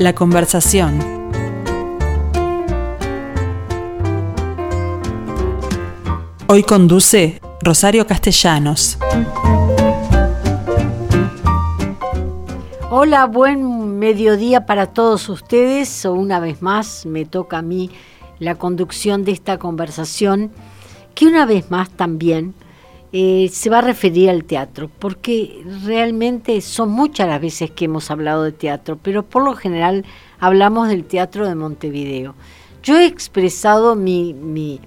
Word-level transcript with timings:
La 0.00 0.14
conversación. 0.14 0.98
Hoy 6.46 6.62
conduce 6.62 7.38
Rosario 7.60 8.06
Castellanos. 8.06 8.96
Hola, 12.88 13.26
buen 13.26 13.98
mediodía 13.98 14.64
para 14.64 14.86
todos 14.86 15.28
ustedes. 15.28 16.06
Una 16.06 16.40
vez 16.40 16.62
más 16.62 17.04
me 17.04 17.26
toca 17.26 17.58
a 17.58 17.62
mí 17.62 17.90
la 18.38 18.54
conducción 18.54 19.26
de 19.26 19.32
esta 19.32 19.58
conversación, 19.58 20.50
que 21.14 21.26
una 21.26 21.44
vez 21.44 21.70
más 21.70 21.90
también 21.90 22.54
eh, 23.12 23.50
se 23.52 23.70
va 23.70 23.78
a 23.78 23.82
referir 23.82 24.30
al 24.30 24.44
teatro, 24.44 24.88
porque 25.00 25.64
realmente 25.84 26.60
son 26.60 26.90
muchas 26.90 27.26
las 27.26 27.40
veces 27.40 27.72
que 27.72 27.86
hemos 27.86 28.08
hablado 28.10 28.44
de 28.44 28.52
teatro, 28.52 28.98
pero 29.02 29.24
por 29.24 29.44
lo 29.44 29.56
general 29.56 30.04
hablamos 30.38 30.88
del 30.88 31.04
teatro 31.04 31.48
de 31.48 31.56
Montevideo. 31.56 32.36
Yo 32.84 32.96
he 32.96 33.06
expresado 33.06 33.96
mi, 33.96 34.80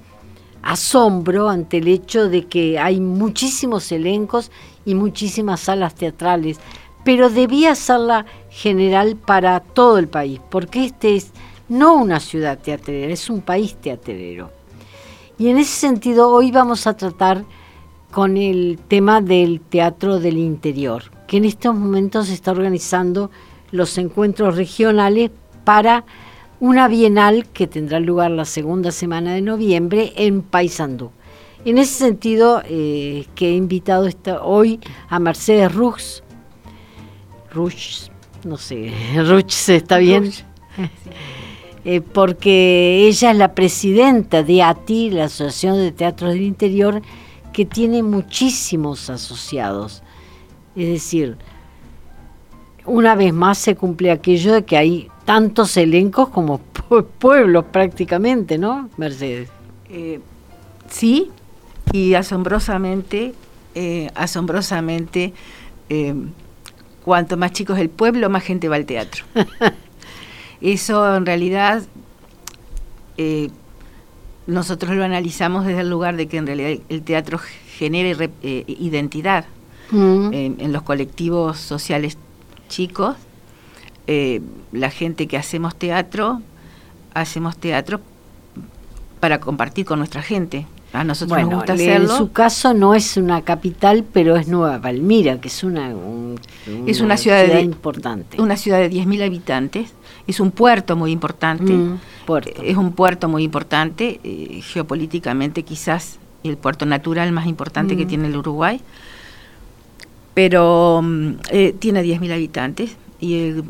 asombro 0.62 1.50
ante 1.50 1.80
el 1.80 1.90
hecho 1.90 2.30
de 2.30 2.45
que 2.45 2.80
hay 2.80 3.02
muchísimos 3.02 3.91
elencos 3.91 4.50
y 4.86 4.95
muchísimas 4.95 5.59
salas 5.59 5.94
teatrales, 5.94 6.62
pero 7.03 7.30
debía 7.30 7.76
ser 7.76 8.00
la 8.00 8.26
general 8.50 9.17
para 9.17 9.59
todo 9.59 9.98
el 9.98 10.08
país, 10.08 10.39
porque 10.50 10.86
este 10.86 11.17
es 11.17 11.31
no 11.67 11.95
una 11.95 12.22
ciudad 12.22 12.58
teatrera, 12.58 13.11
es 13.11 13.30
un 13.30 13.42
país 13.42 13.76
teatrero. 13.76 14.52
Y 15.38 15.50
en 15.50 15.58
ese 15.58 15.73
sentido 15.73 16.30
hoy 16.30 16.52
vamos 16.52 16.88
a 16.88 16.95
tratar 16.95 17.44
con 18.14 18.38
el 18.38 18.80
tema 18.88 19.22
del 19.22 19.59
teatro 19.59 20.19
del 20.19 20.38
interior, 20.38 21.06
que 21.28 21.38
en 21.38 21.45
estos 21.45 21.75
momentos 21.75 22.28
se 22.28 22.36
está 22.36 22.52
organizando 22.52 23.31
los 23.72 23.97
encuentros 23.97 24.55
regionales 24.55 25.31
para 25.64 26.05
una 26.59 26.88
bienal 26.88 27.47
que 27.50 27.66
tendrá 27.66 28.00
lugar 28.00 28.30
la 28.30 28.45
segunda 28.45 28.92
semana 28.92 29.33
de 29.33 29.42
noviembre 29.42 30.14
en 30.16 30.44
Paysandú. 30.44 31.09
En 31.66 31.80
ese 31.80 31.95
sentido, 31.95 32.61
eh, 32.66 33.25
que 33.33 33.50
he 33.50 33.55
invitado 33.55 34.05
esta, 34.05 34.44
hoy 34.44 34.80
a 35.09 35.17
Mercedes 35.17 35.73
Rux, 35.73 36.23
Rux, 37.52 38.11
no 38.44 38.58
sé, 38.58 38.94
Rux 39.25 39.70
está 39.70 39.98
bien, 39.98 40.31
eh, 41.83 42.02
porque 42.02 43.08
ella 43.08 43.31
es 43.31 43.38
la 43.38 43.55
presidenta 43.55 44.44
de 44.44 44.61
ATI, 44.61 45.09
la 45.09 45.23
Asociación 45.25 45.77
de 45.77 45.92
Teatros 45.92 46.33
del 46.33 46.44
Interior, 46.44 47.02
que 47.54 47.66
tiene 47.66 48.04
muchísimos 48.04 49.09
asociados. 49.09 50.04
Es 50.76 50.88
decir, 50.88 51.38
una 52.86 53.16
vez 53.16 53.34
más 53.34 53.58
se 53.58 53.76
cumple 53.76 54.12
aquello 54.12 54.54
de 54.54 54.66
que 54.66 54.76
hay 54.76 55.10
tantos 55.26 55.78
elencos 55.78 56.30
como 56.30 56.60
pueblos 57.20 57.66
prácticamente, 57.72 58.58
¿no, 58.58 58.90
Mercedes? 58.98 59.50
Eh, 59.90 60.20
sí, 60.90 61.32
y 61.92 62.16
asombrosamente, 62.16 63.34
eh, 63.76 64.10
asombrosamente, 64.16 65.34
eh, 65.90 66.14
cuanto 67.04 67.38
más 67.38 67.54
chico 67.54 67.73
es 67.73 67.80
el 67.80 67.90
pueblo, 67.90 68.30
más 68.30 68.44
gente 68.44 68.67
va 68.67 68.76
al 68.76 68.86
teatro. 68.86 69.23
Eso 70.62 71.16
en 71.16 71.26
realidad 71.26 71.83
nosotros 74.48 74.95
lo 74.95 75.04
analizamos 75.04 75.65
desde 75.65 75.81
el 75.81 75.89
lugar 75.89 76.17
de 76.17 76.27
que 76.27 76.37
en 76.37 76.48
realidad 76.48 76.83
el 76.89 77.02
teatro 77.04 77.39
genere 77.77 78.30
identidad 78.67 79.45
mm. 79.92 80.33
en 80.33 80.73
los 80.73 80.83
colectivos 80.83 81.59
sociales 81.59 82.17
chicos, 82.67 83.15
eh, 84.08 84.42
la 84.71 84.89
gente 84.89 85.27
que 85.27 85.37
hacemos 85.37 85.76
teatro, 85.76 86.42
hacemos 87.14 87.55
teatro 87.55 88.02
para 89.20 89.39
compartir 89.39 89.86
con 89.86 89.99
nuestra 89.99 90.21
gente. 90.21 90.65
A 90.93 91.04
nosotros 91.04 91.42
nos 91.42 91.54
gusta 91.55 91.73
hacerlo. 91.73 92.11
En 92.11 92.17
su 92.17 92.31
caso 92.31 92.73
no 92.73 92.95
es 92.95 93.17
una 93.17 93.42
capital, 93.42 94.05
pero 94.14 94.36
es 94.36 94.48
Nueva 94.48 94.80
Palmira, 94.80 95.42
que 95.42 95.48
es 95.48 95.64
una, 95.64 95.93
es 96.86 97.02
una 97.02 97.17
ciudad, 97.17 97.59
importante. 97.59 98.42
Una 98.42 98.55
ciudad 98.55 98.80
de 98.80 98.92
10.000 98.92 99.26
habitantes. 99.26 99.93
Es 100.27 100.39
un 100.39 100.52
puerto 100.52 100.95
muy 100.95 101.11
importante. 101.11 101.73
Mm, 101.73 101.99
es 102.64 102.77
un 102.77 102.93
puerto 102.93 103.27
muy 103.27 103.43
importante, 103.43 104.20
eh, 104.23 104.61
geopolíticamente 104.61 105.64
quizás 105.64 106.20
el 106.43 106.58
puerto 106.58 106.86
natural 106.86 107.32
más 107.32 107.48
importante 107.48 107.98
que 107.98 108.05
mm. 108.05 108.08
tiene 108.08 108.27
el 108.27 108.37
Uruguay 108.37 108.82
pero 110.33 111.02
mm, 111.03 111.32
eh, 111.52 111.76
tiene 111.77 112.03
10.000 112.03 112.33
habitantes 112.33 112.95
y 113.20 113.39
el, 113.39 113.64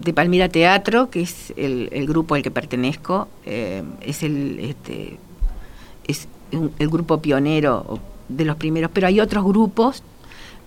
de 0.00 0.14
Palmira 0.14 0.48
Teatro, 0.48 1.10
que 1.10 1.22
es 1.22 1.52
el, 1.56 2.06
grupo 2.06 2.34
al 2.34 2.42
que 2.42 2.50
pertenezco, 2.50 3.28
eh, 3.44 3.82
es 4.00 4.22
el 4.22 4.58
este, 4.60 5.18
es 6.06 6.28
el 6.78 6.88
grupo 6.88 7.20
pionero 7.20 7.98
de 8.28 8.44
los 8.44 8.56
primeros, 8.56 8.90
pero 8.92 9.06
hay 9.06 9.20
otros 9.20 9.44
grupos 9.44 10.02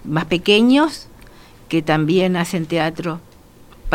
más 0.04 0.26
pequeños 0.26 1.08
que 1.70 1.82
también 1.82 2.36
hacen 2.38 2.66
teatro 2.66 3.20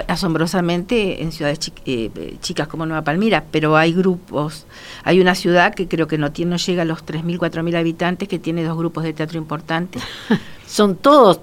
asombrosamente 0.09 1.23
en 1.23 1.33
ciudades 1.33 1.71
eh, 1.85 2.37
chicas 2.41 2.67
como 2.67 2.87
Nueva 2.87 3.03
Palmira, 3.03 3.45
pero 3.51 3.77
hay 3.77 3.93
grupos, 3.93 4.67
hay 5.05 5.21
una 5.21 5.35
ciudad 5.35 5.75
que 5.75 5.87
creo 5.87 6.07
que 6.07 6.17
no, 6.19 6.33
tiene, 6.33 6.53
no 6.53 6.57
llega 6.57 6.83
a 6.83 6.85
los 6.85 7.05
3.000, 7.05 7.39
4.000 7.39 7.77
habitantes 7.77 8.29
que 8.29 8.39
tiene 8.39 8.65
dos 8.65 8.77
grupos 8.79 9.05
de 9.05 9.13
teatro 9.13 9.39
importantes. 9.39 10.03
¿Son 10.67 10.97
todos 10.97 11.41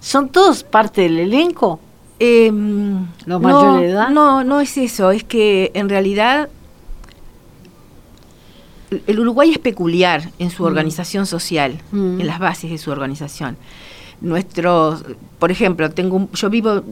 son 0.00 0.30
todos 0.30 0.64
parte 0.64 1.02
del 1.02 1.18
elenco? 1.18 1.80
Eh, 2.18 2.50
¿La 3.26 3.38
no, 3.38 3.80
edad? 3.80 4.08
No, 4.08 4.42
no 4.42 4.60
es 4.60 4.78
eso, 4.78 5.10
es 5.10 5.22
que 5.22 5.70
en 5.74 5.90
realidad 5.90 6.48
el 9.06 9.20
Uruguay 9.20 9.50
es 9.50 9.58
peculiar 9.58 10.30
en 10.38 10.50
su 10.50 10.62
mm. 10.62 10.66
organización 10.66 11.26
social, 11.26 11.80
mm. 11.92 12.20
en 12.20 12.26
las 12.26 12.38
bases 12.38 12.70
de 12.70 12.78
su 12.78 12.90
organización. 12.90 13.56
Nuestros, 14.20 15.04
por 15.38 15.50
ejemplo, 15.50 15.90
tengo 15.90 16.28
yo 16.32 16.50
vivo 16.50 16.82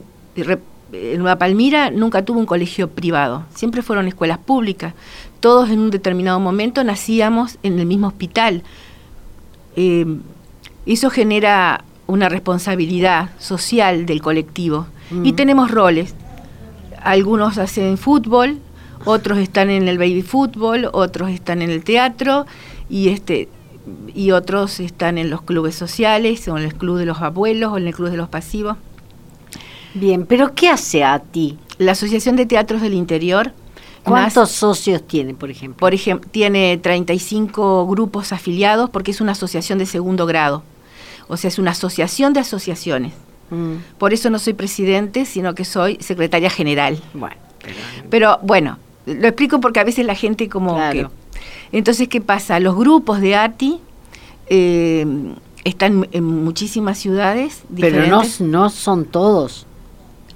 en 0.91 1.19
Nueva 1.19 1.37
Palmira 1.37 1.89
nunca 1.91 2.23
tuvo 2.23 2.39
un 2.39 2.45
colegio 2.45 2.89
privado, 2.89 3.43
siempre 3.53 3.81
fueron 3.81 4.07
escuelas 4.07 4.37
públicas. 4.37 4.93
Todos 5.39 5.69
en 5.69 5.79
un 5.79 5.91
determinado 5.91 6.39
momento 6.39 6.83
nacíamos 6.83 7.57
en 7.63 7.79
el 7.79 7.85
mismo 7.85 8.07
hospital. 8.07 8.63
Eh, 9.75 10.05
eso 10.85 11.09
genera 11.09 11.83
una 12.07 12.29
responsabilidad 12.29 13.29
social 13.37 14.05
del 14.05 14.21
colectivo. 14.21 14.87
Y 15.23 15.33
tenemos 15.33 15.71
roles. 15.71 16.15
Algunos 17.01 17.57
hacen 17.57 17.97
fútbol, 17.97 18.59
otros 19.05 19.37
están 19.37 19.69
en 19.69 19.87
el 19.87 19.97
baby 19.97 20.21
fútbol, 20.21 20.89
otros 20.93 21.29
están 21.29 21.61
en 21.61 21.69
el 21.69 21.83
teatro 21.83 22.45
y 22.89 23.09
este 23.09 23.49
y 24.13 24.31
otros 24.31 24.79
están 24.79 25.17
en 25.17 25.29
los 25.29 25.41
clubes 25.41 25.75
sociales, 25.75 26.47
o 26.47 26.57
en 26.57 26.63
el 26.63 26.75
club 26.75 26.97
de 26.97 27.05
los 27.05 27.21
abuelos, 27.21 27.71
o 27.71 27.77
en 27.77 27.87
el 27.87 27.95
club 27.95 28.09
de 28.09 28.17
los 28.17 28.29
pasivos. 28.29 28.77
Bien, 29.93 30.25
pero 30.25 30.53
¿qué 30.53 30.69
hace 30.69 31.03
a 31.03 31.19
ti? 31.19 31.57
La 31.77 31.93
Asociación 31.93 32.35
de 32.35 32.45
Teatros 32.45 32.81
del 32.81 32.93
Interior. 32.93 33.53
¿Cuántos 34.03 34.51
socios 34.51 35.05
tiene, 35.05 35.33
por 35.33 35.49
ejemplo? 35.49 35.77
Por 35.79 35.93
ejemplo, 35.93 36.29
tiene 36.31 36.77
35 36.77 37.87
grupos 37.87 38.31
afiliados 38.31 38.89
porque 38.89 39.11
es 39.11 39.19
una 39.19 39.33
asociación 39.33 39.79
de 39.79 39.85
segundo 39.85 40.25
grado. 40.25 40.63
O 41.27 41.35
sea, 41.35 41.49
es 41.49 41.59
una 41.59 41.71
asociación 41.71 42.31
de 42.33 42.39
asociaciones. 42.39 43.13
Mm. 43.49 43.75
Por 43.97 44.13
eso 44.13 44.29
no 44.29 44.39
soy 44.39 44.53
presidente, 44.53 45.25
sino 45.25 45.55
que 45.55 45.65
soy 45.65 45.97
secretaria 45.99 46.49
general. 46.49 47.01
Bueno, 47.13 47.35
pero, 48.09 48.39
bueno, 48.43 48.79
lo 49.07 49.27
explico 49.27 49.59
porque 49.59 49.79
a 49.79 49.83
veces 49.83 50.05
la 50.05 50.15
gente 50.15 50.49
como 50.49 50.75
que... 50.91 51.07
Entonces, 51.71 52.07
¿qué 52.07 52.21
pasa? 52.21 52.59
Los 52.59 52.75
grupos 52.75 53.21
de 53.21 53.35
ATI 53.35 53.79
eh, 54.49 55.05
están 55.63 56.07
en 56.11 56.23
muchísimas 56.23 56.97
ciudades 56.97 57.63
diferentes. 57.69 58.37
Pero 58.37 58.49
no, 58.49 58.63
no 58.63 58.69
son 58.69 59.05
todos. 59.05 59.65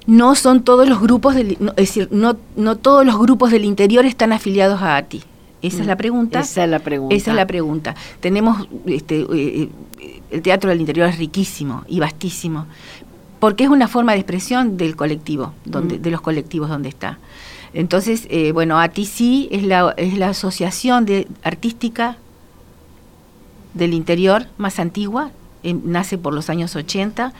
No 0.06 0.34
son 0.34 0.62
todos 0.64 0.88
los 0.88 1.00
grupos, 1.00 1.34
del, 1.34 1.52
es 1.52 1.76
decir, 1.76 2.08
no, 2.10 2.36
no 2.56 2.76
todos 2.76 3.06
los 3.06 3.18
grupos 3.18 3.50
del 3.50 3.64
interior 3.64 4.04
están 4.04 4.32
afiliados 4.32 4.82
a 4.82 4.96
ATI. 4.96 5.22
Esa 5.62 5.80
es 5.82 5.86
la 5.86 5.94
mm, 5.94 5.98
pregunta. 5.98 6.40
Esa 6.40 6.64
es 6.64 6.70
la 6.70 6.78
pregunta. 6.80 7.14
Esa 7.14 7.30
es 7.30 7.36
la 7.36 7.46
pregunta. 7.46 7.94
Tenemos, 8.20 8.68
este, 8.86 9.20
eh, 9.20 9.28
eh, 9.32 10.20
el 10.30 10.42
teatro 10.42 10.70
del 10.70 10.80
interior 10.80 11.08
es 11.08 11.18
riquísimo 11.18 11.84
y 11.86 12.00
vastísimo, 12.00 12.66
porque 13.38 13.64
es 13.64 13.70
una 13.70 13.86
forma 13.86 14.12
de 14.12 14.18
expresión 14.18 14.76
del 14.76 14.96
colectivo, 14.96 15.52
donde, 15.64 15.98
mm. 15.98 16.02
de 16.02 16.10
los 16.10 16.20
colectivos 16.20 16.68
donde 16.68 16.88
está. 16.88 17.18
Entonces, 17.74 18.26
eh, 18.30 18.52
bueno, 18.52 18.78
ATICI 18.78 19.48
es 19.50 19.62
la, 19.62 19.94
es 19.96 20.16
la 20.18 20.28
asociación 20.30 21.06
de, 21.06 21.26
artística 21.42 22.16
del 23.74 23.94
interior 23.94 24.46
más 24.58 24.78
antigua, 24.78 25.30
nace 25.62 26.18
por 26.18 26.34
los 26.34 26.50
años 26.50 26.76
80, 26.76 27.32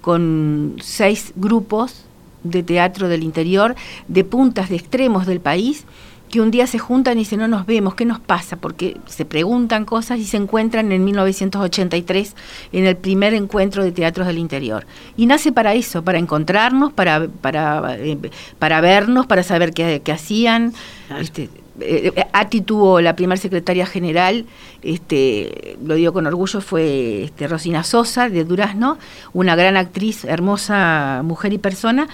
con 0.00 0.76
seis 0.80 1.32
grupos 1.36 2.04
de 2.44 2.62
teatro 2.62 3.08
del 3.08 3.22
interior, 3.22 3.74
de 4.08 4.24
puntas, 4.24 4.68
de 4.68 4.76
extremos 4.76 5.26
del 5.26 5.40
país, 5.40 5.84
que 6.32 6.40
un 6.40 6.50
día 6.50 6.66
se 6.66 6.78
juntan 6.78 7.18
y 7.18 7.20
dicen, 7.20 7.40
no 7.40 7.46
nos 7.46 7.66
vemos, 7.66 7.94
¿qué 7.94 8.06
nos 8.06 8.18
pasa? 8.18 8.56
Porque 8.56 8.96
se 9.04 9.26
preguntan 9.26 9.84
cosas 9.84 10.18
y 10.18 10.24
se 10.24 10.38
encuentran 10.38 10.90
en 10.90 11.04
1983 11.04 12.34
en 12.72 12.86
el 12.86 12.96
primer 12.96 13.34
encuentro 13.34 13.84
de 13.84 13.92
teatros 13.92 14.26
del 14.26 14.38
interior. 14.38 14.86
Y 15.14 15.26
nace 15.26 15.52
para 15.52 15.74
eso, 15.74 16.02
para 16.02 16.18
encontrarnos, 16.18 16.90
para, 16.90 17.28
para, 17.28 17.96
eh, 17.98 18.16
para 18.58 18.80
vernos, 18.80 19.26
para 19.26 19.42
saber 19.42 19.74
qué, 19.74 20.00
qué 20.02 20.10
hacían. 20.10 20.72
Este, 21.20 21.50
eh, 21.80 22.12
eh, 22.14 22.24
Ati 22.32 22.60
tuvo 22.60 23.00
la 23.00 23.16
primera 23.16 23.40
secretaria 23.40 23.86
general, 23.86 24.44
este, 24.82 25.76
lo 25.82 25.94
digo 25.94 26.12
con 26.12 26.26
orgullo, 26.26 26.60
fue 26.60 27.24
este, 27.24 27.48
Rosina 27.48 27.82
Sosa 27.82 28.28
de 28.28 28.44
Durazno, 28.44 28.98
una 29.32 29.56
gran 29.56 29.76
actriz, 29.76 30.24
hermosa 30.24 31.22
mujer 31.24 31.52
y 31.54 31.58
persona, 31.58 32.08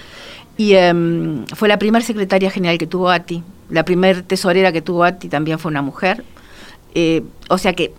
y 0.59 0.73
em, 0.73 1.45
fue 1.55 1.69
la 1.69 1.79
primera 1.79 2.03
secretaria 2.03 2.51
general 2.51 2.77
que 2.77 2.85
tuvo 2.85 3.09
Ati, 3.09 3.41
la 3.69 3.85
primera 3.85 4.21
tesorera 4.23 4.73
que 4.73 4.81
tuvo 4.81 5.05
Ati 5.05 5.29
también 5.29 5.57
fue 5.57 5.71
una 5.71 5.81
mujer, 5.81 6.25
eh, 6.93 7.23
o 7.47 7.57
sea 7.57 7.71
que 7.71 7.93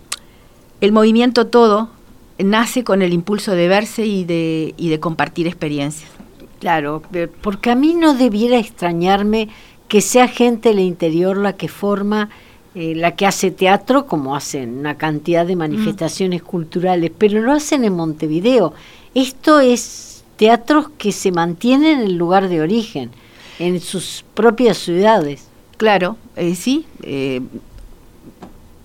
el 0.79 0.91
movimiento 0.91 1.47
todo 1.47 1.89
nace 2.37 2.83
con 2.83 3.01
el 3.01 3.13
impulso 3.13 3.53
de 3.53 3.67
verse 3.67 4.05
y 4.05 4.25
de, 4.25 4.75
y 4.77 4.89
de 4.89 4.99
compartir 4.99 5.47
experiencias. 5.47 6.11
Claro, 6.59 7.01
porque 7.41 7.71
a 7.71 7.75
mí 7.75 7.95
no 7.95 8.13
debiera 8.13 8.59
extrañarme 8.59 9.49
que 9.87 10.01
sea 10.01 10.27
gente 10.27 10.69
del 10.69 10.81
interior 10.81 11.37
la 11.37 11.53
que 11.53 11.67
forma, 11.67 12.29
eh, 12.75 12.93
la 12.93 13.15
que 13.15 13.25
hace 13.25 13.49
teatro, 13.49 14.05
como 14.05 14.35
hacen 14.35 14.77
una 14.77 14.99
cantidad 14.99 15.47
de 15.47 15.55
manifestaciones 15.55 16.43
culturales, 16.43 17.11
pero 17.17 17.41
lo 17.41 17.53
hacen 17.53 17.85
en 17.85 17.93
Montevideo. 17.93 18.75
Esto 19.15 19.59
es 19.59 20.10
teatros 20.41 20.89
que 20.97 21.11
se 21.11 21.31
mantienen 21.31 21.99
en 21.99 22.07
el 22.07 22.15
lugar 22.15 22.49
de 22.49 22.61
origen, 22.61 23.11
en 23.59 23.79
sus 23.79 24.25
propias 24.33 24.79
ciudades. 24.79 25.47
Claro, 25.77 26.17
eh, 26.35 26.55
sí. 26.55 26.87
Eh, 27.03 27.41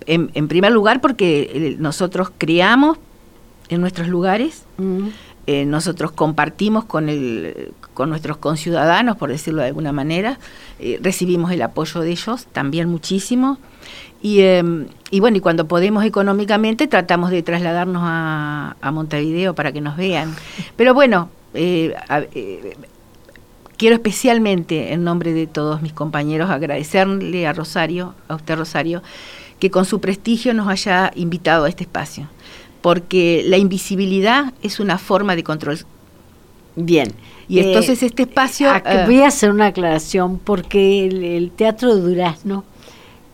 en, 0.05 0.49
primer 0.49 0.71
lugar 0.73 1.01
porque 1.01 1.75
nosotros 1.79 2.31
creamos 2.37 2.99
en 3.71 3.81
nuestros 3.81 4.09
lugares. 4.09 4.65
Eh, 5.47 5.65
nosotros 5.65 6.13
compartimos 6.13 6.85
con, 6.85 7.09
el, 7.09 7.73
con 7.95 8.11
nuestros 8.11 8.37
conciudadanos, 8.37 9.17
por 9.17 9.31
decirlo 9.31 9.63
de 9.63 9.69
alguna 9.69 9.93
manera, 9.93 10.39
eh, 10.79 11.01
recibimos 11.01 11.53
el 11.53 11.63
apoyo 11.63 12.03
de 12.03 12.11
ellos 12.11 12.49
también 12.53 12.91
muchísimo. 12.91 13.57
Y, 14.21 14.41
em, 14.41 14.89
y, 15.11 15.21
bueno, 15.21 15.39
y 15.39 15.41
cuando 15.41 15.67
podemos 15.67 16.05
económicamente 16.05 16.87
tratamos 16.87 17.31
de 17.31 17.43
trasladarnos 17.43 18.03
a, 18.05 18.91
Montevideo 18.93 19.55
para 19.55 19.73
que 19.73 19.81
nos 19.81 19.97
vean. 19.97 20.35
Pero 20.77 20.93
bueno, 20.93 21.31
eh, 21.57 22.77
quiero 23.77 23.97
especialmente, 23.97 24.93
en 24.93 25.05
nombre 25.05 25.33
de 25.33 25.47
todos 25.47 25.83
mis 25.83 25.93
compañeros, 25.93 26.51
agradecerle 26.51 27.47
a 27.47 27.53
Rosario, 27.53 28.15
a 28.29 28.37
usted 28.37 28.57
Rosario, 28.57 29.03
que 29.59 29.71
con 29.71 29.85
su 29.85 30.01
prestigio 30.01 30.55
nos 30.55 30.69
haya 30.69 31.11
invitado 31.15 31.65
a 31.65 31.69
este 31.69 31.85
espacio 31.85 32.29
porque 32.87 33.43
la 33.45 33.59
invisibilidad 33.59 34.53
es 34.63 34.79
una 34.79 34.97
forma 34.97 35.35
de 35.35 35.43
control. 35.43 35.81
Bien. 36.77 37.13
Y 37.49 37.59
entonces 37.59 38.01
este 38.05 38.23
espacio... 38.23 38.73
Eh, 38.77 39.03
voy 39.07 39.23
a 39.23 39.27
hacer 39.27 39.51
una 39.51 39.67
aclaración 39.67 40.39
porque 40.39 41.05
el, 41.05 41.51
Teatro 41.51 41.97
de 41.97 42.01
Durazno 42.01 42.63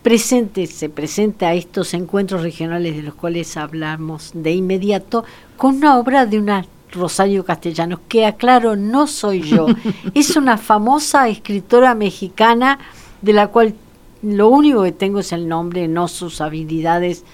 presente, 0.01 0.65
se 0.65 0.89
presenta 0.89 1.49
a 1.49 1.53
estos 1.53 1.93
encuentros 1.93 2.41
regionales 2.41 2.95
de 2.95 3.03
los 3.03 3.13
cuales 3.13 3.55
hablamos 3.55 4.31
de 4.33 4.53
inmediato 4.53 5.23
con 5.55 5.75
una 5.75 5.99
obra 5.99 6.25
de 6.25 6.39
una 6.39 6.65
Rosario 6.93 7.43
Castellanos, 7.43 7.99
que 8.07 8.25
aclaro, 8.25 8.75
no 8.75 9.07
soy 9.07 9.41
yo. 9.41 9.67
es 10.13 10.35
una 10.35 10.57
famosa 10.57 11.27
escritora 11.27 11.95
mexicana 11.95 12.79
de 13.21 13.33
la 13.33 13.47
cual 13.47 13.75
lo 14.21 14.47
único 14.49 14.83
que 14.83 14.91
tengo 14.91 15.19
es 15.19 15.31
el 15.33 15.47
nombre, 15.47 15.87
no 15.87 16.07
sus 16.07 16.39
habilidades 16.41 17.25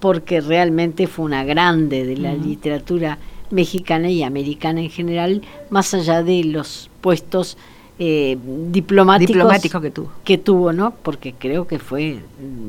porque 0.00 0.40
realmente 0.40 1.06
fue 1.06 1.26
una 1.26 1.44
grande 1.44 2.04
de 2.04 2.16
la 2.16 2.34
literatura 2.34 3.18
mexicana 3.50 4.10
y 4.10 4.24
americana 4.24 4.80
en 4.80 4.90
general, 4.90 5.42
más 5.70 5.94
allá 5.94 6.24
de 6.24 6.42
los 6.42 6.90
puestos 7.00 7.56
eh, 8.00 8.36
diplomáticos, 8.70 9.80
que 9.80 9.90
tuvo. 9.92 10.10
que 10.24 10.38
tuvo, 10.38 10.72
¿no? 10.72 10.92
Porque 10.92 11.34
creo 11.38 11.68
que 11.68 11.78
fue 11.78 12.18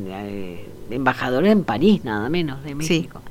eh, 0.08 0.68
embajadora 0.92 1.50
en 1.50 1.64
París, 1.64 2.04
nada 2.04 2.30
menos, 2.30 2.64
de 2.64 2.76
México. 2.76 3.23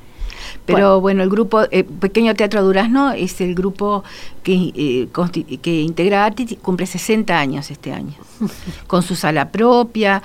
Pero 0.65 1.01
bueno, 1.01 1.23
el 1.23 1.31
grupo 1.31 1.63
eh, 1.71 1.85
Pequeño 1.85 2.35
Teatro 2.35 2.63
Durazno 2.63 3.13
es 3.13 3.41
el 3.41 3.55
grupo 3.55 4.05
que, 4.43 4.73
eh, 4.75 5.59
que 5.61 5.81
integra 5.81 6.25
ATI, 6.25 6.57
cumple 6.57 6.87
60 6.87 7.37
años 7.37 7.71
este 7.71 7.93
año, 7.93 8.15
con 8.87 9.03
su 9.03 9.17
sala 9.17 9.51
propia, 9.51 10.23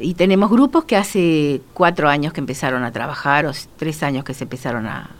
y 0.00 0.14
tenemos 0.14 0.50
grupos 0.50 0.84
que 0.84 0.96
hace 0.96 1.60
cuatro 1.74 2.08
años 2.08 2.32
que 2.32 2.40
empezaron 2.40 2.84
a 2.84 2.92
trabajar, 2.92 3.46
o 3.46 3.52
tres 3.76 4.02
años 4.02 4.24
que 4.24 4.34
se 4.34 4.44
empezaron 4.44 4.86
a, 4.86 5.10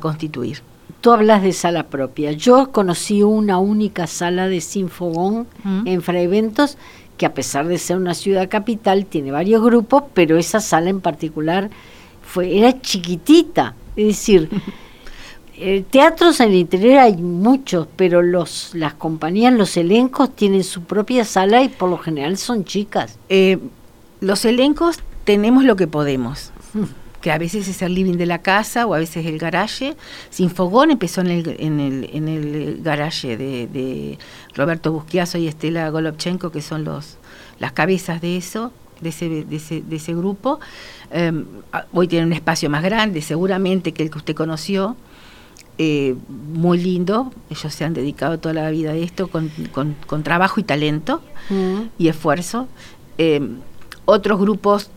constituir. 0.00 0.62
Tú 1.00 1.10
hablas 1.10 1.42
de 1.42 1.52
sala 1.52 1.88
propia. 1.88 2.30
Yo 2.30 2.70
conocí 2.70 3.24
una 3.24 3.58
única 3.58 4.06
sala 4.06 4.46
de 4.46 4.60
Sinfogón 4.60 5.48
en 5.84 6.00
Fraeventos, 6.00 6.78
que 7.16 7.26
a 7.26 7.34
pesar 7.34 7.66
de 7.66 7.76
ser 7.76 7.96
una 7.96 8.14
ciudad 8.14 8.48
capital, 8.48 9.04
tiene 9.06 9.32
varios 9.32 9.62
grupos, 9.62 10.04
pero 10.14 10.38
esa 10.38 10.60
sala 10.60 10.90
en 10.90 11.00
particular 11.00 11.70
fue, 12.30 12.58
era 12.58 12.80
chiquitita, 12.80 13.74
es 13.96 14.06
decir, 14.06 14.48
eh, 15.56 15.84
teatros 15.90 16.40
en 16.40 16.50
el 16.50 16.54
interior 16.54 16.98
hay 16.98 17.16
muchos, 17.16 17.88
pero 17.96 18.22
los, 18.22 18.70
las 18.74 18.94
compañías, 18.94 19.52
los 19.52 19.76
elencos 19.76 20.34
tienen 20.34 20.64
su 20.64 20.82
propia 20.82 21.24
sala 21.24 21.62
y 21.62 21.68
por 21.68 21.90
lo 21.90 21.98
general 21.98 22.36
son 22.36 22.64
chicas. 22.64 23.18
Eh, 23.28 23.58
los 24.20 24.44
elencos 24.44 24.98
tenemos 25.24 25.64
lo 25.64 25.76
que 25.76 25.86
podemos. 25.86 26.52
que 27.20 27.30
a 27.30 27.36
veces 27.36 27.68
es 27.68 27.82
el 27.82 27.94
living 27.94 28.16
de 28.16 28.24
la 28.24 28.38
casa 28.38 28.86
o 28.86 28.94
a 28.94 28.98
veces 28.98 29.26
el 29.26 29.38
garaje. 29.38 29.94
Sinfogón 30.30 30.90
empezó 30.90 31.20
en 31.20 31.26
el, 31.26 31.56
en 31.58 31.78
el, 31.78 32.10
en 32.14 32.28
el 32.28 32.80
garaje 32.82 33.36
de, 33.36 33.66
de 33.66 34.18
Roberto 34.54 34.90
Busquiazo 34.90 35.36
y 35.36 35.46
Estela 35.46 35.90
Golobchenko, 35.90 36.50
que 36.50 36.62
son 36.62 36.84
los 36.84 37.18
las 37.58 37.72
cabezas 37.72 38.22
de 38.22 38.38
eso 38.38 38.72
de 39.00 39.08
ese, 39.08 39.44
de 39.44 39.56
ese, 39.56 39.82
de 39.82 39.96
ese 39.96 40.14
grupo. 40.14 40.60
Em, 41.10 41.44
hoy 41.92 42.08
tiene 42.08 42.26
un 42.26 42.32
espacio 42.32 42.70
más 42.70 42.82
grande, 42.82 43.22
seguramente 43.22 43.92
que 43.92 44.02
el 44.02 44.10
que 44.10 44.18
usted 44.18 44.34
conoció. 44.34 44.96
Eh, 45.82 46.14
muy 46.28 46.76
lindo, 46.76 47.32
ellos 47.48 47.72
se 47.72 47.86
han 47.86 47.94
dedicado 47.94 48.38
toda 48.38 48.52
la 48.52 48.68
vida 48.70 48.90
a 48.90 48.96
esto 48.96 49.28
con, 49.28 49.50
con, 49.72 50.22
trabajo 50.22 50.60
y 50.60 50.62
talento 50.62 51.22
mm. 51.48 51.80
y 51.96 52.08
esfuerzo. 52.08 52.68
Em, 53.16 53.60
otros 54.04 54.38
grupos 54.38 54.90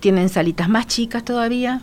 tienen 0.00 0.28
salitas 0.28 0.68
más 0.68 0.86
chicas 0.88 1.24
todavía, 1.24 1.80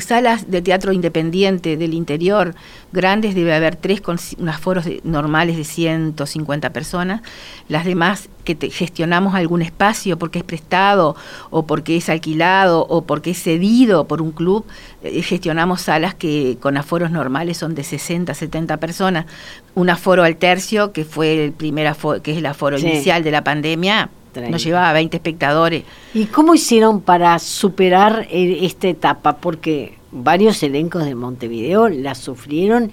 salas 0.00 0.50
de 0.50 0.62
teatro 0.62 0.92
independiente 0.92 1.76
del 1.76 1.94
interior 1.94 2.54
grandes 2.92 3.34
debe 3.34 3.54
haber 3.54 3.76
tres 3.76 4.00
con 4.00 4.18
unos 4.38 4.56
foros 4.58 4.86
normales 5.02 5.56
de 5.56 5.64
150 5.64 6.70
personas. 6.70 7.22
Las 7.68 7.84
demás 7.84 8.28
que 8.44 8.56
gestionamos 8.70 9.34
algún 9.34 9.60
espacio 9.60 10.18
porque 10.18 10.38
es 10.38 10.44
prestado 10.44 11.16
o 11.50 11.66
porque 11.66 11.96
es 11.96 12.08
alquilado 12.08 12.86
o 12.88 13.02
porque 13.02 13.30
es 13.30 13.42
cedido 13.42 14.06
por 14.06 14.22
un 14.22 14.30
club, 14.30 14.64
eh, 15.02 15.20
gestionamos 15.22 15.82
salas 15.82 16.14
que 16.14 16.56
con 16.60 16.76
aforos 16.76 17.10
normales 17.10 17.56
son 17.56 17.74
de 17.74 17.82
60, 17.82 18.32
70 18.32 18.76
personas. 18.76 19.26
Un 19.74 19.90
aforo 19.90 20.22
al 20.22 20.36
tercio, 20.36 20.92
que 20.92 21.04
fue 21.04 21.44
el 21.44 21.52
primer 21.52 21.86
aforo, 21.86 22.22
que 22.22 22.32
es 22.32 22.38
el 22.38 22.46
aforo 22.46 22.78
inicial 22.78 23.24
de 23.24 23.30
la 23.30 23.42
pandemia, 23.42 24.10
nos 24.50 24.62
llevaba 24.62 24.92
20 24.92 25.16
espectadores. 25.16 25.84
¿Y 26.14 26.26
cómo 26.26 26.54
hicieron 26.54 27.00
para 27.00 27.38
superar 27.38 28.26
eh, 28.30 28.58
esta 28.62 28.88
etapa? 28.88 29.36
Porque 29.36 29.98
varios 30.12 30.62
elencos 30.62 31.04
de 31.04 31.14
Montevideo 31.14 31.88
la 31.88 32.14
sufrieron 32.14 32.90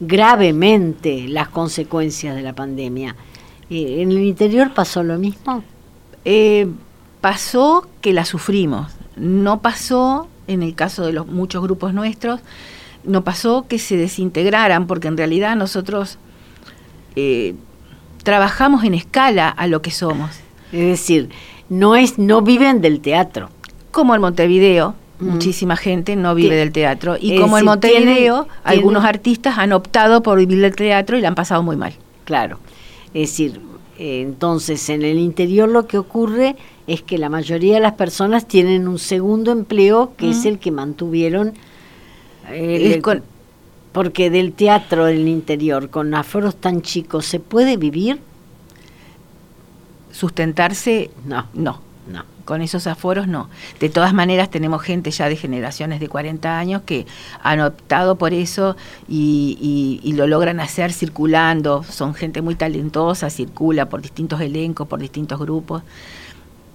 gravemente 0.00 1.26
las 1.28 1.48
consecuencias 1.48 2.36
de 2.36 2.42
la 2.42 2.54
pandemia. 2.54 3.16
Eh, 3.70 4.02
¿En 4.02 4.10
el 4.12 4.22
interior 4.22 4.72
pasó 4.74 5.02
lo 5.02 5.18
mismo? 5.18 5.62
Eh, 6.24 6.68
pasó 7.20 7.86
que 8.00 8.12
la 8.12 8.24
sufrimos. 8.24 8.92
No 9.16 9.60
pasó, 9.60 10.28
en 10.46 10.62
el 10.62 10.74
caso 10.74 11.04
de 11.04 11.12
los 11.12 11.26
muchos 11.26 11.62
grupos 11.62 11.92
nuestros, 11.94 12.40
no 13.04 13.24
pasó 13.24 13.66
que 13.68 13.78
se 13.78 13.96
desintegraran, 13.96 14.86
porque 14.86 15.08
en 15.08 15.16
realidad 15.16 15.56
nosotros 15.56 16.18
trabajamos 18.22 18.84
en 18.84 18.94
escala 18.94 19.48
a 19.48 19.66
lo 19.66 19.82
que 19.82 19.90
somos. 19.90 20.30
Es 20.72 20.86
decir, 20.86 21.30
no 21.68 21.96
es 21.96 22.18
no 22.18 22.42
viven 22.42 22.80
del 22.80 23.00
teatro. 23.00 23.50
Como 23.90 24.14
en 24.14 24.20
Montevideo, 24.20 24.94
mm. 25.18 25.26
muchísima 25.26 25.76
gente 25.76 26.16
no 26.16 26.34
vive 26.34 26.56
del 26.56 26.72
teatro 26.72 27.16
y 27.20 27.38
como 27.38 27.58
en 27.58 27.64
Montevideo, 27.64 28.48
algunos 28.64 29.04
artistas 29.04 29.58
han 29.58 29.72
optado 29.72 30.22
por 30.22 30.38
vivir 30.38 30.60
del 30.60 30.76
teatro 30.76 31.16
y 31.16 31.20
la 31.20 31.28
han 31.28 31.34
pasado 31.34 31.62
muy 31.62 31.76
mal. 31.76 31.94
Claro. 32.24 32.58
Es 33.14 33.30
decir, 33.30 33.60
entonces 33.98 34.88
en 34.90 35.02
el 35.02 35.18
interior 35.18 35.68
lo 35.68 35.86
que 35.86 35.98
ocurre 35.98 36.56
es 36.86 37.02
que 37.02 37.18
la 37.18 37.28
mayoría 37.28 37.74
de 37.74 37.80
las 37.80 37.94
personas 37.94 38.46
tienen 38.46 38.86
un 38.86 38.98
segundo 38.98 39.50
empleo 39.52 40.12
que 40.16 40.30
es 40.30 40.44
el 40.44 40.58
que 40.58 40.70
mantuvieron 40.70 41.54
porque 43.92 44.30
del 44.30 44.52
teatro 44.52 45.06
del 45.06 45.26
interior 45.28 45.90
con 45.90 46.14
aforos 46.14 46.56
tan 46.56 46.82
chicos 46.82 47.26
se 47.26 47.40
puede 47.40 47.76
vivir 47.76 48.20
sustentarse, 50.18 51.10
No. 51.26 51.46
no. 51.54 51.80
No. 52.10 52.24
Con 52.46 52.62
esos 52.62 52.86
aforos 52.86 53.28
no. 53.28 53.50
De 53.80 53.90
todas 53.90 54.14
maneras 54.14 54.50
tenemos 54.50 54.80
gente 54.80 55.10
ya 55.10 55.28
de 55.28 55.36
generaciones 55.36 56.00
de 56.00 56.08
40 56.08 56.58
años 56.58 56.80
que 56.86 57.04
han 57.42 57.60
optado 57.60 58.16
por 58.16 58.32
eso 58.32 58.76
y, 59.06 59.58
y- 59.60 60.08
y 60.08 60.14
lo 60.14 60.26
logran 60.26 60.58
hacer 60.58 60.90
circulando. 60.94 61.84
Son 61.84 62.14
gente 62.14 62.40
muy 62.40 62.54
talentosa, 62.54 63.28
circula 63.28 63.90
por 63.90 64.00
distintos 64.00 64.40
elencos, 64.40 64.88
por 64.88 65.00
distintos 65.00 65.38
grupos. 65.38 65.82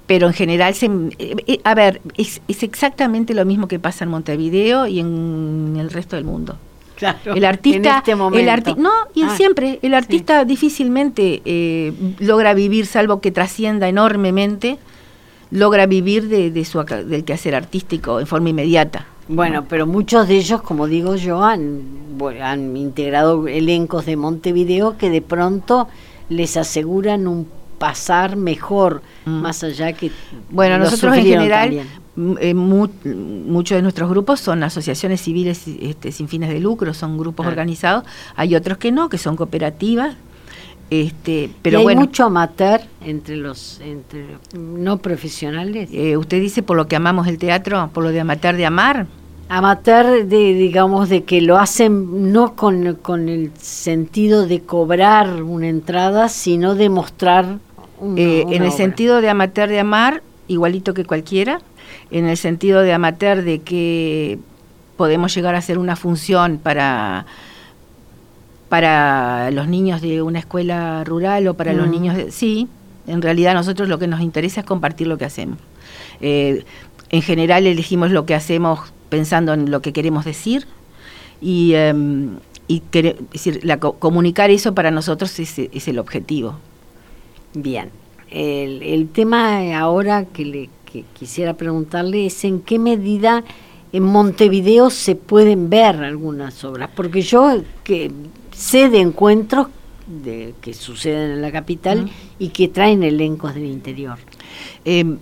Pero 0.06 0.28
en 0.28 0.34
general, 0.34 0.76
se, 0.76 0.86
eh, 1.18 1.36
eh, 1.48 1.60
a 1.64 1.74
ver, 1.74 2.00
es, 2.16 2.40
es 2.48 2.62
exactamente 2.62 3.34
lo 3.34 3.44
mismo 3.44 3.68
que 3.68 3.80
pasa 3.80 4.04
en 4.04 4.12
Montevideo 4.12 4.86
y 4.86 5.00
en 5.00 5.76
el 5.80 5.90
resto 5.90 6.16
del 6.16 6.26
mundo. 6.26 6.58
Claro. 6.96 7.34
El 7.34 7.44
artista, 7.46 7.78
en 7.78 7.98
este 7.98 8.16
momento. 8.16 8.40
el 8.52 8.58
arti- 8.64 8.76
no, 8.78 8.92
y 9.14 9.24
Ah, 9.24 9.36
siempre, 9.36 9.80
el 9.82 9.94
artista 9.94 10.46
difícilmente 10.46 11.42
eh, 11.46 11.92
logra 12.20 12.54
vivir, 12.54 12.86
salvo 12.86 13.20
que 13.20 13.32
trascienda 13.32 13.88
enormemente, 13.90 14.78
logra 15.52 15.86
vivir 15.86 16.28
de, 16.30 16.52
de 16.52 16.66
su 16.66 16.82
del 16.84 17.24
quehacer 17.24 17.56
artístico 17.56 18.20
en 18.20 18.28
forma 18.28 18.50
inmediata. 18.50 19.08
Bueno, 19.28 19.66
pero 19.70 19.88
muchos 19.88 20.28
de 20.28 20.36
ellos, 20.38 20.62
como 20.62 20.88
digo 20.88 21.16
yo, 21.16 21.44
han, 21.44 21.82
integrado 22.76 23.48
elencos 23.48 24.06
de 24.06 24.16
Montevideo 24.18 24.98
que 24.98 25.10
de 25.10 25.22
pronto 25.22 25.88
les 26.30 26.58
aseguran 26.58 27.28
un 27.28 27.48
pasar 27.78 28.36
mejor, 28.36 29.02
Mm. 29.26 29.42
más 29.42 29.64
allá 29.64 29.94
que 29.94 30.12
Bueno, 30.50 30.78
nosotros 30.78 31.18
en 31.18 31.24
general, 31.26 31.62
también. 31.70 31.88
Eh, 32.39 32.53
mu- 32.53 32.88
muchos 33.05 33.75
de 33.75 33.82
nuestros 33.82 34.10
grupos 34.10 34.39
son 34.39 34.63
asociaciones 34.63 35.22
civiles 35.22 35.63
este, 35.67 36.12
sin 36.12 36.27
fines 36.27 36.50
de 36.50 36.60
lucro, 36.60 36.93
son 36.93 37.17
grupos 37.17 37.46
Ah. 37.46 37.50
organizados. 37.50 38.03
Hay 38.36 38.55
otros 38.55 38.77
que 38.77 38.91
no, 38.91 39.10
que 39.10 39.17
son 39.17 39.36
cooperativas. 39.36 40.15
Este, 40.89 41.46
¿Y 41.46 41.55
pero 41.63 41.79
hay 41.79 41.84
bueno, 41.86 42.01
mucho 42.01 42.25
amateur 42.25 42.82
entre 43.01 43.36
los 43.38 43.79
entre 43.84 44.25
no 44.53 44.98
profesionales. 44.98 45.89
eh, 45.91 46.17
usted 46.17 46.39
dice 46.39 46.62
por 46.62 46.77
lo 46.77 46.88
que 46.88 46.96
amamos 46.96 47.27
el 47.27 47.38
teatro, 47.39 47.89
por 47.93 48.03
lo 48.03 48.10
de 48.12 48.20
amateur 48.20 48.55
de 48.55 48.65
amar. 48.65 49.08
Amateur 49.50 50.25
de 50.27 50.53
digamos 50.53 51.10
de 51.10 51.24
que 51.24 51.41
lo 51.41 51.58
hacen 51.58 52.32
no 52.32 52.55
con, 52.55 52.96
con 53.01 53.27
el 53.29 53.51
sentido 53.60 54.46
de 54.46 54.62
cobrar 54.62 55.41
una 55.43 55.67
entrada, 55.67 56.29
sino 56.29 56.75
de 56.75 56.89
mostrar 56.89 57.58
una- 58.00 58.22
Eh, 58.22 58.43
una 58.46 58.55
en 58.55 58.62
el 58.62 58.67
obra. 58.70 58.77
sentido 58.77 59.22
de 59.22 59.29
amateur 59.29 59.70
de 59.70 59.79
amar, 59.79 60.22
igualito 60.48 60.93
que 60.93 61.05
cualquiera, 61.05 61.60
en 62.12 62.26
el 62.28 62.38
sentido 62.38 62.82
de 62.82 62.94
amateur 62.94 63.44
de 63.44 63.60
que 63.60 64.40
podemos 64.98 65.34
llegar 65.34 65.56
a 65.56 65.58
hacer 65.60 65.78
una 65.78 65.96
función 65.96 66.58
para 66.58 67.26
para 68.70 69.52
los 69.52 69.68
niños 69.68 70.02
de 70.02 70.22
una 70.22 70.40
escuela 70.40 71.04
rural 71.04 71.48
o 71.48 71.54
para 71.54 71.74
los 71.74 71.88
Mm. 71.88 71.92
niños 71.92 72.16
de... 72.18 72.32
Sí, 72.32 72.68
en 73.08 73.22
realidad 73.22 73.54
nosotros 73.54 73.88
lo 73.88 74.00
que 74.00 74.08
nos 74.08 74.22
interesa 74.22 74.62
es 74.62 74.66
compartir 74.66 75.08
lo 75.08 75.18
que 75.18 75.26
hacemos. 75.26 75.60
Eh, 76.22 76.64
en 77.10 77.22
general 77.22 77.68
elegimos 77.68 78.10
lo 78.12 78.26
que 78.26 78.34
hacemos 78.34 78.80
pensando 79.10 79.54
en 79.54 79.70
lo 79.70 79.82
que 79.82 79.94
queremos 79.94 80.26
decir 80.26 80.66
y, 81.40 81.74
em, 81.76 82.38
y 82.68 82.82
quere- 82.92 83.16
es 83.34 83.44
decir, 83.46 83.60
la 83.64 83.78
comunicar 83.78 84.50
eso 84.50 84.74
para 84.74 84.90
nosotros 84.90 85.38
es, 85.40 85.60
es 85.60 85.88
el 85.88 86.00
objetivo. 86.00 86.56
Bien. 87.54 87.90
El, 88.32 88.82
el 88.82 89.10
tema 89.10 89.78
ahora 89.78 90.26
que 90.26 90.46
le 90.46 90.70
que 90.94 91.04
quisiera 91.18 91.56
preguntarle 91.56 92.28
es 92.28 92.44
en 92.46 92.62
qué 92.62 92.78
medida 92.78 93.44
en 93.92 94.04
Montevideo 94.04 94.92
se 94.92 95.16
pueden 95.16 95.70
ver 95.72 95.96
algunas 95.98 96.64
obras, 96.64 96.90
porque 96.96 97.22
yo 97.24 97.62
que 97.84 98.12
sé 98.52 98.90
de 98.90 99.00
encuentros 99.00 99.68
de, 100.08 100.54
que 100.62 100.74
suceden 100.76 101.32
en 101.32 101.42
la 101.42 101.52
capital 101.52 102.10
y 102.38 102.50
que 102.50 102.68
traen 102.68 103.02
elencos 103.04 103.56
del 103.56 103.66
interior. 103.66 104.18
Eh, 104.86 105.18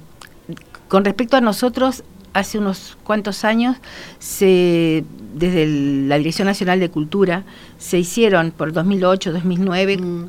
con 0.90 1.06
respecto 1.06 1.38
a 1.38 1.42
nosotros, 1.42 2.04
hace 2.34 2.58
unos 2.58 2.98
cuantos 3.06 3.46
años, 3.46 3.78
se, 4.20 5.04
desde 5.36 5.64
el- 5.64 6.10
la 6.10 6.18
Dirección 6.18 6.48
Nacional 6.48 6.80
de 6.82 6.90
Cultura, 6.90 7.44
se 7.78 7.98
hicieron 8.00 8.52
por 8.52 8.74
2008, 8.74 9.32
2009, 9.32 9.98
Mm. 9.98 10.26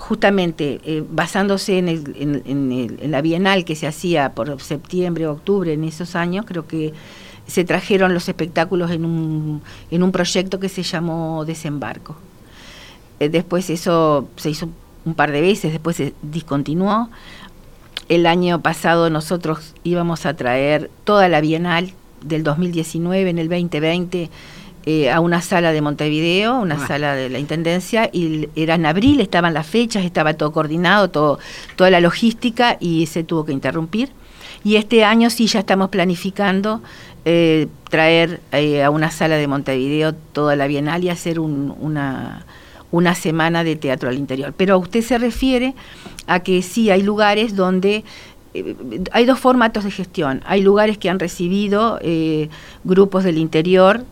Justamente 0.00 0.80
eh, 0.84 1.04
basándose 1.10 1.78
en, 1.78 1.88
el- 1.88 2.14
en- 2.18 2.72
el- 2.72 2.98
en 3.02 3.10
la 3.10 3.20
Bienal 3.20 3.64
que 3.66 3.76
se 3.76 3.86
hacía 3.86 4.32
por 4.32 4.60
septiembre, 4.60 5.26
octubre, 5.26 5.72
en 5.74 5.84
esos 5.84 6.16
años, 6.16 6.46
creo 6.48 6.66
que 6.66 6.92
se 7.46 7.64
trajeron 7.64 8.14
los 8.14 8.28
espectáculos 8.28 8.90
en 8.90 9.04
un, 9.04 9.62
en 9.90 10.02
un 10.02 10.10
proyecto 10.10 10.58
que 10.58 10.68
se 10.70 10.82
llamó 10.82 11.44
Desembarco. 11.44 12.16
Eh, 13.20 13.28
después 13.28 13.68
eso 13.70 14.26
se 14.36 14.50
hizo 14.50 14.70
un 15.04 15.14
par 15.14 15.32
de 15.32 15.42
veces, 15.42 15.70
después 15.72 15.96
se 15.96 16.14
discontinuó. 16.22 17.10
El 18.08 18.26
año 18.26 18.60
pasado 18.62 19.10
nosotros 19.10 19.74
íbamos 19.84 20.24
a 20.26 20.34
traer 20.34 20.90
toda 21.04 21.28
la 21.28 21.40
Bienal 21.40 21.92
del 22.22 22.42
2019 22.42 23.28
en 23.30 23.38
el 23.38 23.48
2020 23.48 24.30
eh, 24.86 25.10
a 25.10 25.20
una 25.20 25.42
sala 25.42 25.72
de 25.72 25.80
Montevideo, 25.82 26.58
una 26.58 26.76
Ah. 26.82 26.86
sala 26.86 27.14
de 27.14 27.28
la 27.28 27.38
Intendencia, 27.38 28.08
y 28.12 28.48
era 28.56 28.74
en 28.76 28.86
abril, 28.86 29.20
estaban 29.20 29.52
las 29.54 29.66
fechas, 29.66 30.04
estaba 30.04 30.34
todo 30.34 30.52
coordinado, 30.52 31.10
todo, 31.10 31.38
toda 31.76 31.90
la 31.90 32.00
logística 32.00 32.76
y 32.80 33.06
se 33.06 33.22
tuvo 33.24 33.44
que 33.44 33.52
interrumpir. 33.52 34.10
Y 34.64 34.76
este 34.76 35.04
año 35.04 35.30
sí 35.30 35.46
ya 35.46 35.60
estamos 35.60 35.88
planificando 35.90 36.82
eh, 37.26 37.68
traer 37.90 38.40
eh, 38.52 38.82
a 38.82 38.88
una 38.90 39.10
sala 39.10 39.36
de 39.36 39.46
Montevideo 39.46 40.14
toda 40.14 40.56
la 40.56 40.66
Bienal 40.66 41.04
y 41.04 41.10
hacer 41.10 41.38
un- 41.38 41.74
una, 41.80 42.46
una 42.90 43.14
semana 43.14 43.62
de 43.64 43.76
teatro 43.76 44.08
al 44.08 44.16
interior. 44.16 44.54
Pero 44.56 44.78
usted 44.78 45.02
se 45.02 45.18
refiere 45.18 45.74
a 46.26 46.40
que 46.40 46.62
sí 46.62 46.88
hay 46.90 47.02
lugares 47.02 47.54
donde 47.56 48.04
hay 49.12 49.24
dos 49.26 49.38
formatos 49.38 49.84
de 49.84 49.90
gestión. 49.90 50.42
Hay 50.46 50.62
lugares 50.62 50.96
que 50.98 51.08
han 51.10 51.18
recibido 51.20 52.00
grupos 52.84 53.22
del 53.24 53.38
interior 53.38 54.04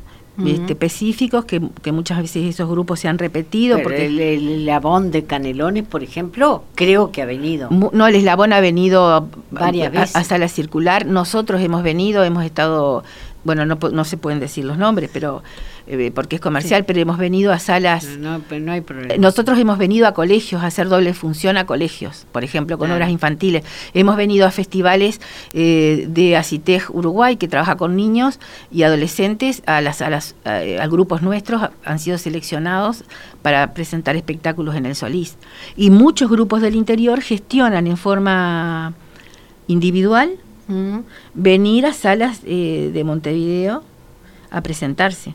Este, 0.46 0.74
específicos, 0.74 1.44
que, 1.44 1.60
que 1.82 1.90
muchas 1.90 2.18
veces 2.18 2.44
esos 2.44 2.70
grupos 2.70 3.00
se 3.00 3.08
han 3.08 3.18
repetido. 3.18 3.76
Pero 3.76 3.88
porque 3.88 4.06
el, 4.06 4.20
el, 4.20 4.70
Avon 4.70 5.10
de 5.10 5.24
Canelones, 5.24 5.84
por 5.84 6.04
ejemplo, 6.04 6.62
creo 6.76 7.10
que 7.10 7.22
ha 7.22 7.26
venido. 7.26 7.68
No, 7.70 8.06
el 8.06 8.14
eslabón 8.14 8.52
ha 8.52 8.60
venido 8.60 9.28
Varias 9.50 9.90
veces. 9.90 10.14
a 10.14 10.22
sala 10.22 10.46
circular. 10.46 11.06
Nosotros 11.06 11.60
hemos 11.60 11.82
venido, 11.82 12.22
hemos 12.22 12.44
estado, 12.44 13.02
bueno, 13.42 13.66
no, 13.66 13.78
no 13.92 14.04
se 14.04 14.16
pueden 14.16 14.38
decir 14.38 14.64
los 14.64 14.78
nombres, 14.78 15.10
pero 15.12 15.42
eh, 15.90 16.10
porque 16.14 16.36
es 16.36 16.42
comercial, 16.42 16.82
Sí. 16.82 16.84
pero 16.86 17.00
hemos 17.00 17.16
venido 17.18 17.52
a 17.52 17.58
salas. 17.58 18.04
No, 18.18 18.42
pero 18.48 18.64
no 18.64 18.72
hay 18.72 18.82
problema. 18.82 19.14
Eh, 19.14 19.18
Nosotros 19.18 19.58
hemos 19.58 19.78
venido 19.78 20.06
a 20.06 20.12
colegios 20.12 20.62
a 20.62 20.66
hacer 20.66 20.88
doble 20.88 21.14
función 21.14 21.56
a 21.56 21.64
colegios, 21.66 22.26
por 22.30 22.44
ejemplo, 22.44 22.76
con 22.78 22.86
Claro. 22.88 22.96
obras 22.96 23.10
infantiles. 23.10 23.64
Hemos 23.94 24.16
venido 24.16 24.46
a 24.46 24.50
festivales 24.50 25.20
eh, 25.54 26.06
de 26.10 26.36
Acitej 26.36 26.84
Uruguay, 26.90 27.36
que 27.36 27.48
trabaja 27.48 27.76
con 27.76 27.96
niños 27.96 28.38
y 28.70 28.82
adolescentes, 28.82 29.62
a 29.66 29.80
las, 29.80 30.02
a 30.02 30.10
las 30.10 30.34
a, 30.44 30.56
a 30.82 30.86
grupos 30.88 31.22
nuestros 31.22 31.62
han 31.84 31.98
sido 31.98 32.18
seleccionados 32.18 33.04
para 33.42 33.72
presentar 33.72 34.14
espectáculos 34.16 34.74
en 34.76 34.84
el 34.86 34.94
Solís. 34.94 35.36
Y 35.76 35.90
muchos 35.90 36.30
grupos 36.30 36.60
del 36.60 36.74
interior 36.76 37.20
gestionan 37.22 37.86
en 37.86 37.96
forma 37.96 38.92
individual 39.66 40.30
Mm. 40.68 40.98
venir 41.32 41.86
a 41.86 41.94
salas 41.94 42.42
eh, 42.44 42.90
de 42.92 43.02
Montevideo 43.02 43.82
a 44.50 44.60
presentarse. 44.60 45.32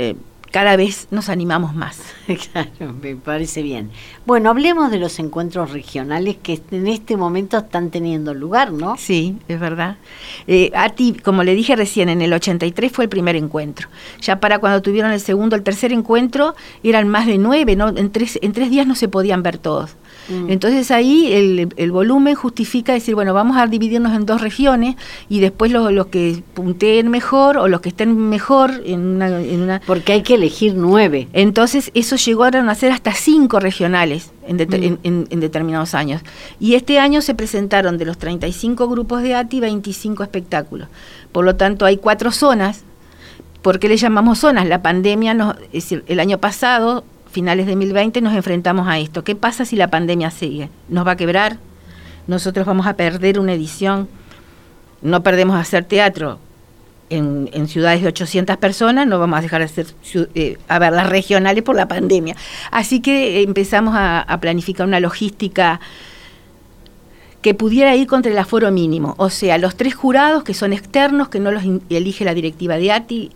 Eh, 0.00 0.16
cada 0.50 0.76
vez 0.76 1.08
nos 1.10 1.28
animamos 1.28 1.74
más. 1.74 2.00
Claro, 2.52 2.94
me 3.02 3.16
parece 3.16 3.60
bien. 3.60 3.90
Bueno, 4.24 4.50
hablemos 4.50 4.90
de 4.90 4.98
los 4.98 5.18
encuentros 5.18 5.72
regionales 5.72 6.36
que 6.42 6.60
en 6.70 6.86
este 6.86 7.16
momento 7.16 7.58
están 7.58 7.90
teniendo 7.90 8.32
lugar, 8.34 8.72
¿no? 8.72 8.96
Sí, 8.96 9.36
es 9.48 9.60
verdad. 9.60 9.96
Eh, 10.46 10.70
a 10.74 10.88
ti, 10.88 11.16
como 11.22 11.42
le 11.42 11.54
dije 11.54 11.76
recién, 11.76 12.08
en 12.08 12.22
el 12.22 12.32
83 12.32 12.90
fue 12.90 13.04
el 13.04 13.08
primer 13.10 13.36
encuentro. 13.36 13.88
Ya 14.22 14.40
para 14.40 14.58
cuando 14.58 14.80
tuvieron 14.80 15.12
el 15.12 15.20
segundo, 15.20 15.54
el 15.54 15.62
tercer 15.62 15.92
encuentro, 15.92 16.54
eran 16.82 17.08
más 17.08 17.26
de 17.26 17.38
nueve, 17.38 17.76
¿no? 17.76 17.88
En 17.88 18.10
tres, 18.10 18.38
en 18.40 18.52
tres 18.52 18.70
días 18.70 18.86
no 18.86 18.94
se 18.94 19.08
podían 19.08 19.42
ver 19.42 19.58
todos. 19.58 19.96
Mm. 20.30 20.50
Entonces 20.50 20.90
ahí 20.90 21.32
el, 21.32 21.68
el 21.76 21.92
volumen 21.92 22.34
justifica 22.34 22.92
decir, 22.92 23.14
bueno, 23.14 23.34
vamos 23.34 23.56
a 23.56 23.66
dividirnos 23.66 24.14
en 24.14 24.26
dos 24.26 24.40
regiones 24.40 24.96
y 25.28 25.40
después 25.40 25.72
los, 25.72 25.92
los 25.92 26.06
que 26.06 26.42
punteen 26.54 27.08
mejor 27.08 27.56
o 27.58 27.68
los 27.68 27.80
que 27.80 27.88
estén 27.90 28.16
mejor 28.16 28.70
en 28.84 29.00
una... 29.00 29.28
En 29.40 29.60
una 29.62 29.80
Porque 29.86 30.12
hay 30.12 30.22
que 30.22 30.34
elegir 30.34 30.74
nueve. 30.76 31.28
entonces, 31.32 31.90
eso 31.94 32.16
llegaron 32.16 32.68
a 32.68 32.74
ser 32.74 32.92
hasta 32.92 33.12
cinco 33.12 33.60
regionales 33.60 34.30
en, 34.46 34.56
Mm. 34.56 34.74
en- 34.74 34.98
en- 35.04 35.26
en 35.30 35.40
determinados 35.40 35.94
años. 35.94 36.22
Y 36.58 36.74
este 36.74 36.98
año 36.98 37.20
se 37.22 37.34
presentaron 37.34 37.98
de 37.98 38.04
los 38.04 38.18
35 38.18 38.88
grupos 38.88 39.22
de 39.22 39.34
ATI 39.34 39.60
25 39.60 40.22
espectáculos. 40.22 40.88
Por 41.32 41.44
lo 41.44 41.56
tanto, 41.56 41.84
hay 41.86 41.96
cuatro 41.96 42.30
zonas. 42.32 42.82
¿Por 43.62 43.78
qué 43.78 43.88
le 43.88 43.96
llamamos 43.96 44.38
zonas? 44.38 44.66
La 44.66 44.80
pandemia, 44.82 45.34
nos, 45.34 45.56
es 45.66 45.72
decir, 45.84 46.04
el 46.08 46.18
año 46.20 46.38
pasado, 46.38 47.04
finales 47.30 47.66
de 47.66 47.72
2020, 47.72 48.20
nos 48.20 48.34
enfrentamos 48.34 48.88
a 48.88 48.98
esto. 48.98 49.24
¿Qué 49.24 49.34
pasa 49.34 49.64
si 49.64 49.76
la 49.76 49.88
pandemia 49.88 50.30
sigue? 50.30 50.68
¿Nos 50.88 51.06
va 51.06 51.12
a 51.12 51.16
quebrar? 51.16 51.58
¿Nosotros 52.26 52.66
vamos 52.66 52.86
a 52.86 52.94
perder 52.94 53.38
una 53.38 53.54
edición? 53.54 54.08
No 55.02 55.22
perdemos 55.22 55.56
hacer 55.56 55.84
teatro, 55.84 56.38
en, 57.10 57.68
ciudades 57.68 58.02
de 58.02 58.08
800 58.08 58.56
personas, 58.56 59.06
no 59.06 59.18
vamos 59.18 59.38
a 59.38 59.42
dejar 59.42 59.60
de 59.60 59.64
hacer 59.64 59.86
eh, 60.34 60.58
a 60.68 60.78
ver 60.78 60.92
las 60.92 61.08
regionales 61.08 61.62
por 61.62 61.76
la 61.76 61.88
pandemia. 61.88 62.36
Así 62.70 63.00
que 63.00 63.42
empezamos 63.42 63.94
a, 63.94 64.20
a 64.20 64.40
planificar 64.40 64.86
una 64.86 65.00
logística 65.00 65.80
que 67.42 67.54
pudiera 67.54 67.96
ir 67.96 68.06
contra 68.06 68.30
el 68.30 68.38
aforo 68.38 68.70
mínimo. 68.70 69.14
O 69.18 69.30
sea, 69.30 69.58
los 69.58 69.76
tres 69.76 69.94
jurados 69.94 70.44
que 70.44 70.54
son 70.54 70.72
externos, 70.72 71.28
que 71.28 71.40
no 71.40 71.50
los 71.50 71.64
elige 71.88 72.24
la 72.24 72.34
directiva 72.34 72.76
de 72.76 72.92
ATI, 72.92 73.30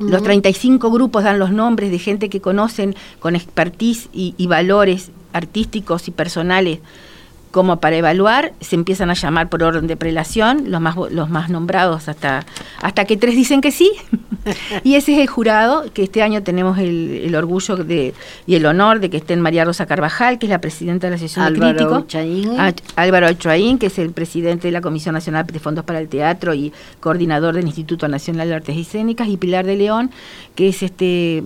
los 0.00 0.22
35 0.22 0.90
grupos 0.90 1.24
dan 1.24 1.38
los 1.38 1.52
nombres 1.52 1.90
de 1.90 1.98
gente 1.98 2.28
que 2.28 2.40
conocen 2.40 2.96
con 3.18 3.36
expertise 3.36 4.08
y 4.12 4.46
valores 4.46 5.10
artísticos 5.32 6.08
y 6.08 6.10
personales 6.10 6.80
como 7.50 7.80
para 7.80 7.96
evaluar, 7.96 8.52
se 8.60 8.76
empiezan 8.76 9.10
a 9.10 9.14
llamar 9.14 9.48
por 9.48 9.62
orden 9.62 9.86
de 9.86 9.96
prelación, 9.96 10.70
los 10.70 10.80
más, 10.80 10.96
los 11.10 11.28
más 11.28 11.50
nombrados 11.50 12.08
hasta, 12.08 12.46
hasta 12.80 13.04
que 13.04 13.16
tres 13.16 13.34
dicen 13.34 13.60
que 13.60 13.72
sí. 13.72 13.90
y 14.84 14.94
ese 14.94 15.14
es 15.14 15.18
el 15.18 15.26
jurado, 15.26 15.84
que 15.92 16.04
este 16.04 16.22
año 16.22 16.42
tenemos 16.42 16.78
el, 16.78 17.34
orgullo 17.34 17.76
de, 17.76 18.14
y 18.46 18.54
el 18.54 18.66
honor 18.66 19.00
de 19.00 19.10
que 19.10 19.16
esté 19.16 19.34
en 19.34 19.40
María 19.40 19.64
Rosa 19.64 19.86
Carvajal, 19.86 20.38
que 20.38 20.46
es 20.46 20.50
la 20.50 20.60
presidenta 20.60 21.08
de 21.08 21.12
la 21.12 21.18
sesión 21.18 21.52
de 21.52 21.58
crítico. 21.58 22.06
Álvaro 22.96 23.26
Ochoaín, 23.28 23.78
que 23.78 23.86
es 23.86 23.98
el 23.98 24.12
presidente 24.12 24.68
de 24.68 24.72
la 24.72 24.80
Comisión 24.80 25.14
Nacional 25.14 25.44
de 25.46 25.58
Fondos 25.58 25.84
para 25.84 25.98
el 25.98 26.08
Teatro 26.08 26.54
y 26.54 26.72
coordinador 27.00 27.54
del 27.54 27.66
Instituto 27.66 28.06
Nacional 28.06 28.48
de 28.48 28.54
Artes 28.54 28.76
Escénicas, 28.76 29.28
y 29.28 29.36
Pilar 29.36 29.66
de 29.66 29.76
León, 29.76 30.10
que 30.54 30.68
es 30.68 30.82
este 30.82 31.42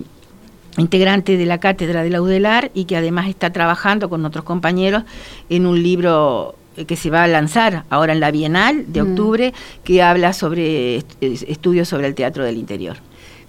integrante 0.77 1.37
de 1.37 1.45
la 1.45 1.59
cátedra 1.59 2.03
de 2.03 2.09
la 2.09 2.21
UDELAR 2.21 2.71
y 2.73 2.85
que 2.85 2.97
además 2.97 3.27
está 3.27 3.51
trabajando 3.51 4.09
con 4.09 4.25
otros 4.25 4.43
compañeros 4.43 5.03
en 5.49 5.65
un 5.65 5.81
libro 5.81 6.55
eh, 6.77 6.85
que 6.85 6.95
se 6.95 7.09
va 7.09 7.23
a 7.23 7.27
lanzar 7.27 7.85
ahora 7.89 8.13
en 8.13 8.19
la 8.19 8.31
Bienal 8.31 8.91
de 8.91 9.03
mm. 9.03 9.09
octubre, 9.09 9.53
que 9.83 10.01
habla 10.01 10.33
sobre 10.33 11.03
estudios 11.21 11.87
sobre 11.87 12.07
el 12.07 12.15
teatro 12.15 12.43
del 12.43 12.57
interior. 12.57 12.97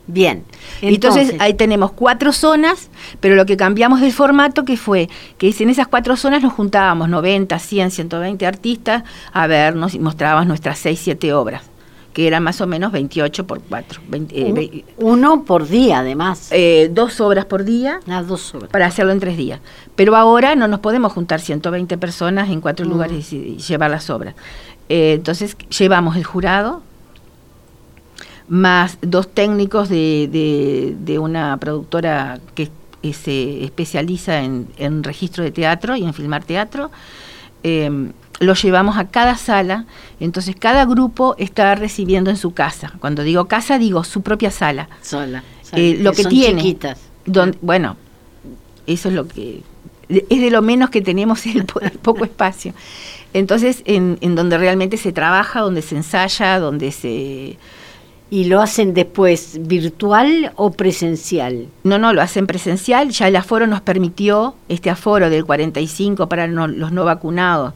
Bien. 0.08 0.44
Entonces, 0.82 1.34
ahí 1.40 1.54
tenemos 1.54 1.90
cuatro 1.90 2.32
zonas, 2.32 2.90
pero 3.18 3.34
lo 3.34 3.44
que 3.44 3.56
cambiamos 3.56 4.00
del 4.00 4.12
formato 4.12 4.64
que 4.64 4.76
fue 4.76 5.08
que 5.36 5.52
en 5.58 5.68
esas 5.68 5.88
cuatro 5.88 6.16
zonas 6.16 6.44
nos 6.44 6.52
juntábamos 6.52 7.08
90, 7.08 7.58
100, 7.58 7.90
120 7.90 8.46
artistas 8.46 9.02
a 9.32 9.48
vernos 9.48 9.94
y 9.94 9.98
mostrábamos 9.98 10.46
nuestras 10.46 10.78
6, 10.78 11.00
7 11.02 11.32
obras 11.32 11.75
que 12.16 12.26
era 12.26 12.40
más 12.40 12.62
o 12.62 12.66
menos 12.66 12.92
28 12.92 13.46
por 13.46 13.60
4. 13.60 14.00
Eh, 14.30 14.84
uno 14.96 15.44
por 15.44 15.68
día, 15.68 15.98
además. 15.98 16.48
Eh, 16.50 16.90
dos 16.90 17.20
obras 17.20 17.44
por 17.44 17.62
día. 17.62 18.00
Las 18.06 18.24
ah, 18.24 18.26
dos 18.26 18.54
obras. 18.54 18.70
Para 18.70 18.86
hacerlo 18.86 19.12
en 19.12 19.20
tres 19.20 19.36
días. 19.36 19.60
Pero 19.96 20.16
ahora 20.16 20.54
no 20.54 20.66
nos 20.66 20.80
podemos 20.80 21.12
juntar 21.12 21.42
120 21.42 21.98
personas 21.98 22.48
en 22.48 22.62
cuatro 22.62 22.86
mm. 22.86 22.88
lugares 22.88 23.34
y, 23.34 23.58
llevar 23.58 23.90
las 23.90 24.08
obras. 24.08 24.34
Eh, 24.88 25.12
entonces 25.12 25.58
llevamos 25.78 26.16
el 26.16 26.24
jurado, 26.24 26.80
más 28.48 28.96
dos 29.02 29.28
técnicos 29.28 29.90
de, 29.90 30.96
de, 30.98 31.18
una 31.18 31.58
productora 31.58 32.40
que 32.54 32.70
se 33.12 33.62
especializa 33.62 34.40
en, 34.40 34.68
en, 34.78 35.04
registro 35.04 35.44
de 35.44 35.50
teatro 35.50 35.96
y 35.96 36.04
en 36.04 36.14
filmar 36.14 36.44
teatro 36.44 36.90
lo 38.40 38.54
llevamos 38.54 38.98
a 38.98 39.08
cada 39.08 39.36
sala, 39.36 39.86
entonces 40.20 40.56
cada 40.56 40.84
grupo 40.84 41.34
está 41.38 41.74
recibiendo 41.74 42.30
en 42.30 42.36
su 42.36 42.52
casa. 42.52 42.92
Cuando 43.00 43.22
digo 43.22 43.46
casa, 43.46 43.78
digo 43.78 44.04
su 44.04 44.22
propia 44.22 44.50
sala. 44.50 44.88
Sola. 45.02 45.42
Eh, 45.72 45.98
lo 46.00 46.12
que, 46.12 46.24
tiene. 46.24 46.76
bueno, 47.60 47.96
eso 48.86 49.08
es 49.08 49.14
lo 49.14 49.26
que. 49.26 49.62
Es 50.08 50.40
de 50.40 50.50
lo 50.50 50.62
menos 50.62 50.90
que 50.90 51.02
tenemos 51.02 51.46
el, 51.46 51.64
poco 51.64 52.24
espacio. 52.24 52.74
Entonces, 53.32 53.82
en, 53.86 54.18
en 54.20 54.36
donde 54.36 54.56
realmente 54.56 54.96
se 54.96 55.12
trabaja, 55.12 55.60
donde 55.60 55.82
se 55.82 55.96
ensaya, 55.96 56.58
donde 56.58 56.92
se. 56.92 57.58
¿Y 58.28 58.44
lo 58.44 58.60
hacen 58.60 58.92
después 58.92 59.58
virtual 59.60 60.52
o 60.56 60.72
presencial? 60.72 61.68
No, 61.84 61.98
no, 61.98 62.12
lo 62.12 62.22
hacen 62.22 62.48
presencial. 62.48 63.10
Ya 63.10 63.28
el 63.28 63.36
aforo 63.36 63.68
nos 63.68 63.80
permitió 63.80 64.56
este 64.68 64.90
aforo 64.90 65.30
del 65.30 65.44
45 65.44 66.28
para 66.28 66.48
los 66.48 66.92
no 66.92 67.04
vacunados 67.04 67.74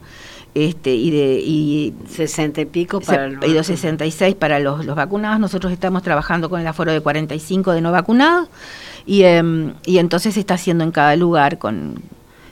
este, 0.53 0.93
y 0.93 1.11
de 1.11 1.39
y 1.39 1.93
60 2.09 2.61
y 2.61 2.65
pico 2.65 2.99
para 2.99 3.29
los 3.29 3.45
y 3.45 3.63
66 3.63 4.35
para 4.35 4.59
los, 4.59 4.85
los, 4.85 4.95
vacunados. 4.95 5.39
Nosotros 5.39 5.71
estamos 5.71 6.03
trabajando 6.03 6.49
con 6.49 6.59
el 6.59 6.67
aforo 6.67 6.91
de 6.91 7.01
45 7.01 7.71
de 7.71 7.81
no 7.81 7.91
vacunados 7.91 8.49
y, 9.05 9.23
em, 9.23 9.73
y 9.85 9.99
entonces 9.99 10.33
se 10.33 10.41
está 10.41 10.55
haciendo 10.55 10.83
en 10.83 10.91
cada 10.91 11.15
lugar 11.15 11.57
con, 11.57 12.01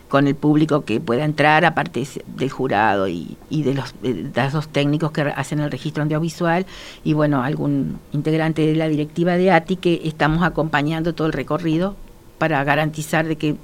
con 0.08 0.28
el 0.28 0.36
público 0.36 0.86
que 0.86 1.00
pueda 1.00 1.26
entrar, 1.26 1.66
aparte 1.66 2.08
del 2.26 2.50
jurado 2.50 3.08
y, 3.08 3.38
y 3.50 3.64
de, 3.64 3.74
los, 3.74 3.94
de 4.02 4.50
los 4.52 4.68
técnicos 4.70 5.12
que 5.12 5.22
hacen 5.22 5.60
el 5.60 5.70
registro 5.70 6.04
audiovisual 6.04 6.66
y 7.04 7.14
bueno, 7.14 7.44
algún 7.44 8.00
integrante 8.12 8.66
de 8.66 8.76
la 8.76 8.88
directiva 8.88 9.38
de 9.38 9.52
ATI 9.52 9.76
que 9.76 10.02
estamos 10.06 10.44
acompañando 10.44 11.14
todo 11.14 11.28
el 11.28 11.34
recorrido 11.34 11.96
para 12.38 12.64
garantizar 12.64 13.28
de 13.28 13.36
que 13.36 13.56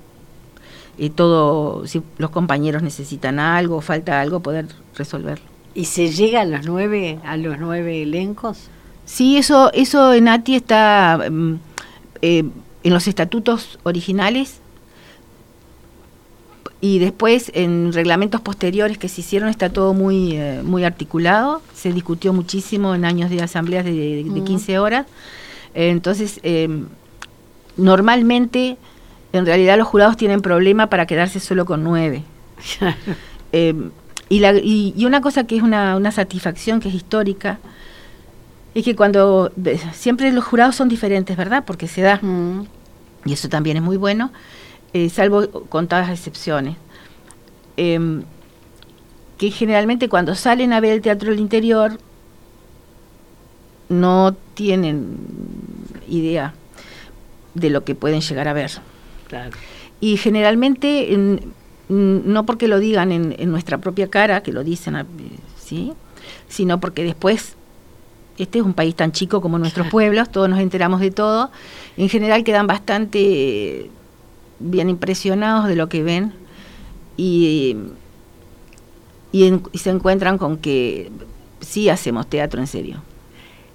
y 0.97 1.10
todo, 1.10 1.86
si 1.88 2.01
los 2.17 2.29
compañeros 2.29 2.81
necesitan 2.84 3.39
algo, 3.39 3.81
falta 3.81 4.21
algo, 4.21 4.39
poder 4.39 4.67
resolverlo. 4.95 5.45
¿Y 5.73 5.86
se 5.86 6.10
llega 6.10 6.41
a 6.41 6.45
los 6.45 6.65
nueve, 6.65 7.19
a 7.25 7.36
los 7.38 7.60
nueve 7.60 8.03
elencos? 8.03 8.69
Sí, 9.05 9.38
eso, 9.38 9.71
eso 9.73 10.13
en 10.13 10.27
ATI 10.27 10.55
está 10.55 11.29
mm, 11.29 11.55
eh, 12.21 12.43
en 12.84 12.93
los 12.93 13.08
estatutos 13.08 13.77
originales 13.84 14.60
y 16.81 16.99
después 16.99 17.51
en 17.55 17.93
reglamentos 17.93 18.41
posteriores 18.41 18.97
que 18.97 19.10
se 19.10 19.21
hicieron 19.21 19.49
está 19.49 19.69
todo 19.69 19.93
muy, 19.93 20.34
eh, 20.34 20.62
muy 20.63 20.84
articulado, 20.84 21.62
se 21.73 21.91
discutió 21.91 22.31
muchísimo 22.31 22.93
en 22.93 23.05
años 23.05 23.29
de 23.29 23.41
asambleas 23.41 23.86
de, 23.86 24.23
de, 24.23 24.43
15 24.43 24.79
horas, 24.79 25.08
entonces 25.73 26.39
em, 26.43 26.86
normalmente 27.75 28.77
en 29.38 29.45
realidad 29.45 29.78
los 29.78 29.88
jurados 29.88 30.17
tienen 30.17 30.41
problema 30.41 30.88
para 30.88 31.06
quedarse 31.06 31.39
solo 31.39 31.65
con 31.65 31.84
nueve. 31.84 32.24
Em, 33.52 33.91
y, 34.28 34.39
la, 34.39 34.54
y, 34.54 35.06
una 35.06 35.21
cosa 35.21 35.45
que 35.45 35.56
es 35.56 35.63
una, 35.63 35.95
una, 35.95 36.12
satisfacción, 36.12 36.82
que 36.82 36.89
es 36.89 36.95
histórica, 36.95 37.60
es 38.74 38.84
que 38.84 38.98
cuando 38.98 39.50
siempre 39.93 40.30
los 40.34 40.43
jurados 40.43 40.76
son 40.76 40.89
diferentes, 40.89 41.38
¿verdad? 41.38 41.63
Porque 41.65 41.88
se 41.88 42.02
da, 42.02 42.19
mm. 42.21 42.67
y 43.24 43.32
eso 43.32 43.48
también 43.48 43.78
es 43.78 43.84
muy 43.84 43.95
bueno, 43.95 44.32
eh, 44.91 45.10
salvo 45.10 45.50
contadas 45.69 46.10
excepciones. 46.10 46.76
Em, 47.78 48.24
que 49.38 49.52
generalmente 49.52 50.10
cuando 50.10 50.36
salen 50.36 50.74
a 50.74 50.80
ver 50.80 50.93
el 50.93 51.02
teatro 51.02 51.30
del 51.32 51.39
interior 51.39 51.98
no 53.89 54.36
tienen 54.54 55.17
idea 56.08 56.54
de 57.54 57.69
lo 57.69 57.84
que 57.84 57.95
pueden 57.95 58.21
llegar 58.21 58.48
a 58.48 58.54
ver. 58.54 58.71
Y 59.99 60.17
generalmente, 60.17 61.17
no 61.89 62.45
porque 62.45 62.67
lo 62.67 62.79
digan 62.79 63.11
en, 63.11 63.51
nuestra 63.51 63.77
propia 63.77 64.09
cara, 64.09 64.43
que 64.43 64.51
lo 64.51 64.63
dicen, 64.63 65.05
¿sí? 65.57 65.93
sino 66.47 66.79
porque 66.79 67.03
después, 67.03 67.55
este 68.38 68.59
es 68.59 68.65
un 68.65 68.73
país 68.73 68.95
tan 68.95 69.11
chico 69.11 69.41
como 69.41 69.57
nuestros 69.59 69.88
pueblos, 69.91 70.29
todos 70.29 70.49
nos 70.49 70.59
enteramos 70.59 70.99
de 70.99 71.11
todo, 71.11 71.51
en 71.97 72.09
general 72.09 72.43
quedan 72.43 72.67
bastante 72.67 73.89
bien 74.59 74.89
impresionados 74.89 75.67
de 75.67 75.75
lo 75.75 75.89
que 75.89 76.03
ven 76.03 76.33
y, 77.17 77.77
y 79.31 79.77
se 79.77 79.89
encuentran 79.89 80.38
con 80.38 80.57
que 80.57 81.11
sí 81.61 81.89
hacemos 81.89 82.27
teatro 82.27 82.59
en 82.59 82.67
serio. 82.67 83.01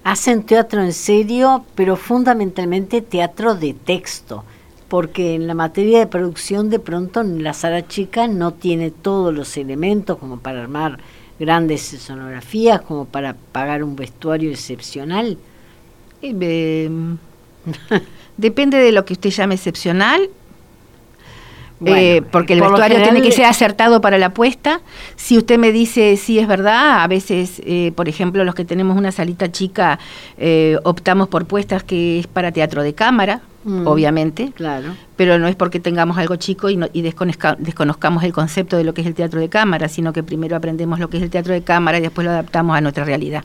Hacen 0.03 0.43
teatro 0.43 0.81
en 0.81 0.93
serio, 0.93 1.63
pero 1.75 1.95
fundamentalmente 1.95 3.01
teatro 3.01 3.53
de 3.53 3.73
texto 3.75 4.43
porque 4.91 5.35
en 5.35 5.47
la 5.47 5.53
materia 5.53 5.99
de 5.99 6.05
producción 6.05 6.69
de 6.69 6.77
pronto 6.77 7.23
la 7.23 7.53
sala 7.53 7.87
chica 7.87 8.27
no 8.27 8.51
tiene 8.51 8.91
todos 8.91 9.33
los 9.33 9.55
elementos 9.55 10.17
como 10.17 10.39
para 10.39 10.61
armar 10.61 10.99
grandes 11.39 11.93
escenografías, 11.93 12.81
como 12.81 13.05
para 13.05 13.37
pagar 13.53 13.85
un 13.85 13.95
vestuario 13.95 14.51
excepcional. 14.51 15.37
Eh, 16.21 16.89
depende 18.35 18.79
de 18.79 18.91
lo 18.91 19.05
que 19.05 19.13
usted 19.13 19.29
llame 19.29 19.55
excepcional. 19.55 20.29
Eh, 21.85 22.21
porque 22.29 22.51
el 22.51 22.59
vestuario 22.59 23.01
tiene 23.01 23.21
que 23.21 23.31
ser 23.31 23.45
acertado 23.45 24.01
para 24.01 24.17
la 24.17 24.25
apuesta. 24.25 24.81
Si 25.15 25.37
usted 25.37 25.57
me 25.57 25.71
dice 25.71 26.17
si 26.17 26.37
es 26.37 26.49
verdad, 26.49 27.01
a 27.01 27.07
veces, 27.07 27.61
eh, 27.65 27.93
por 27.95 28.09
ejemplo, 28.09 28.43
los 28.43 28.55
que 28.55 28.65
tenemos 28.65 28.97
una 28.97 29.13
salita 29.13 29.49
chica, 29.53 29.99
optamos 30.83 31.29
por 31.29 31.45
puestas 31.45 31.81
que 31.81 32.19
es 32.19 32.27
para 32.27 32.51
teatro 32.51 32.83
de 32.83 32.93
cámara, 32.93 33.41
Mm. 33.63 33.85
obviamente, 33.85 34.51
claro. 34.55 34.95
pero 35.15 35.37
no 35.37 35.47
es 35.47 35.55
porque 35.55 35.79
tengamos 35.79 36.17
algo 36.17 36.35
chico 36.35 36.69
y, 36.69 36.77
desconozcamos 37.01 38.23
el 38.23 38.33
concepto 38.33 38.75
de 38.75 38.83
lo 38.83 38.95
que 38.95 39.01
es 39.01 39.07
el 39.07 39.13
teatro 39.13 39.39
de 39.39 39.49
cámara, 39.49 39.87
sino 39.87 40.13
que 40.13 40.23
primero 40.23 40.55
aprendemos 40.55 40.99
lo 40.99 41.09
que 41.09 41.17
es 41.17 41.23
el 41.23 41.29
teatro 41.29 41.53
de 41.53 41.61
cámara 41.61 41.99
y 41.99 42.01
después 42.01 42.25
lo 42.25 42.31
adaptamos 42.31 42.75
a 42.75 42.81
nuestra 42.81 43.05
realidad. 43.05 43.43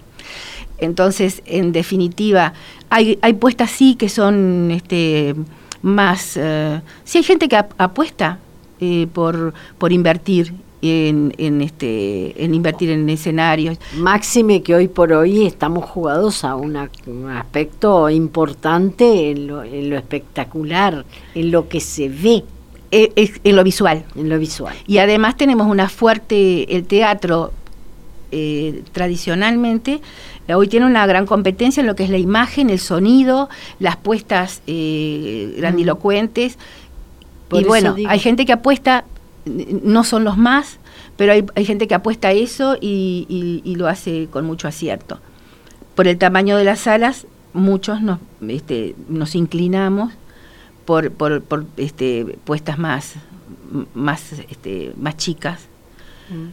Entonces, 0.79 1.43
en 1.45 1.73
definitiva, 1.73 2.55
hay, 2.89 3.19
hay 3.21 3.35
puestas 3.35 3.71
sí 3.71 3.95
que 3.95 4.09
son 4.09 4.71
este, 4.71 5.35
más... 5.83 6.37
Eh, 6.37 6.81
sí 7.05 7.19
hay 7.19 7.25
gente 7.25 7.49
que 7.49 7.57
apuesta 7.57 8.39
eh, 8.81 9.07
por, 9.13 9.53
por 9.79 9.93
invertir 9.93 10.55
en, 10.91 11.61
este, 11.61 12.45
en 12.45 12.55
invertir 12.55 12.91
en 12.91 13.09
escenarios. 13.09 13.79
Máxime 13.97 14.63
que 14.63 14.75
hoy 14.75 14.89
por 14.89 15.13
hoy 15.13 15.47
estamos 15.47 15.85
jugados 15.85 16.45
a 16.45 16.55
un 16.57 16.77
aspecto 16.77 18.09
importante 18.11 19.31
en 19.31 19.47
lo, 19.47 19.63
en 19.63 19.91
lo 19.91 19.97
espectacular, 19.97 21.05
en 21.35 21.51
lo 21.51 21.69
que 21.69 21.81
se 21.81 22.09
ve. 22.09 22.45
Eh, 22.91 23.31
en 23.43 23.57
lo 23.57 23.65
visual. 23.65 24.05
En 24.15 24.29
lo 24.29 24.39
visual. 24.39 24.75
Y 24.87 24.99
además 24.99 25.37
tenemos 25.37 25.67
una 25.67 25.89
fuerte, 25.89 26.77
el 26.77 26.85
teatro 26.85 27.53
eh, 28.33 28.83
tradicionalmente, 28.93 30.01
hoy 30.55 30.69
tiene 30.69 30.87
una 30.87 31.07
gran 31.07 31.27
competencia 31.27 31.81
en 31.81 31.87
lo 31.87 31.97
que 31.97 32.05
es 32.05 32.11
la 32.11 32.19
imagen, 32.19 32.71
el 32.71 32.79
sonido, 32.79 33.49
las 33.79 33.97
puestas 33.97 34.63
eh, 34.67 35.55
grandilocuentes. 35.57 36.59
y 37.53 37.65
bueno, 37.65 37.97
hay 38.09 38.19
gente 38.19 38.45
que 38.45 38.53
apuesta, 38.53 39.05
no 39.47 40.05
son 40.05 40.25
los 40.25 40.37
más, 40.37 40.79
pero 41.17 41.33
hay, 41.33 41.47
hay 41.55 41.65
gente 41.65 41.87
que 41.87 41.95
apuesta 41.95 42.29
a 42.29 42.33
eso 42.33 42.77
y, 42.81 43.75
lo 43.77 43.89
hace 43.89 44.29
con 44.31 44.45
mucho 44.45 44.69
acierto. 44.69 45.21
Por 45.95 46.09
el 46.09 46.19
tamaño 46.19 46.57
de 46.57 46.65
las 46.65 46.81
salas, 46.81 47.27
muchos 47.53 48.03
nos, 48.03 48.19
este, 48.49 48.95
nos 49.09 49.35
inclinamos 49.35 50.13
por, 50.85 51.11
por, 51.11 51.43
por 51.43 51.65
este, 51.77 52.39
puestas 52.45 52.79
más, 52.79 53.15
más, 53.95 54.33
este, 54.51 54.93
más 54.97 55.17
chicas. 55.17 55.67
Mm. 56.29 56.49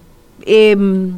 Em, 0.46 1.18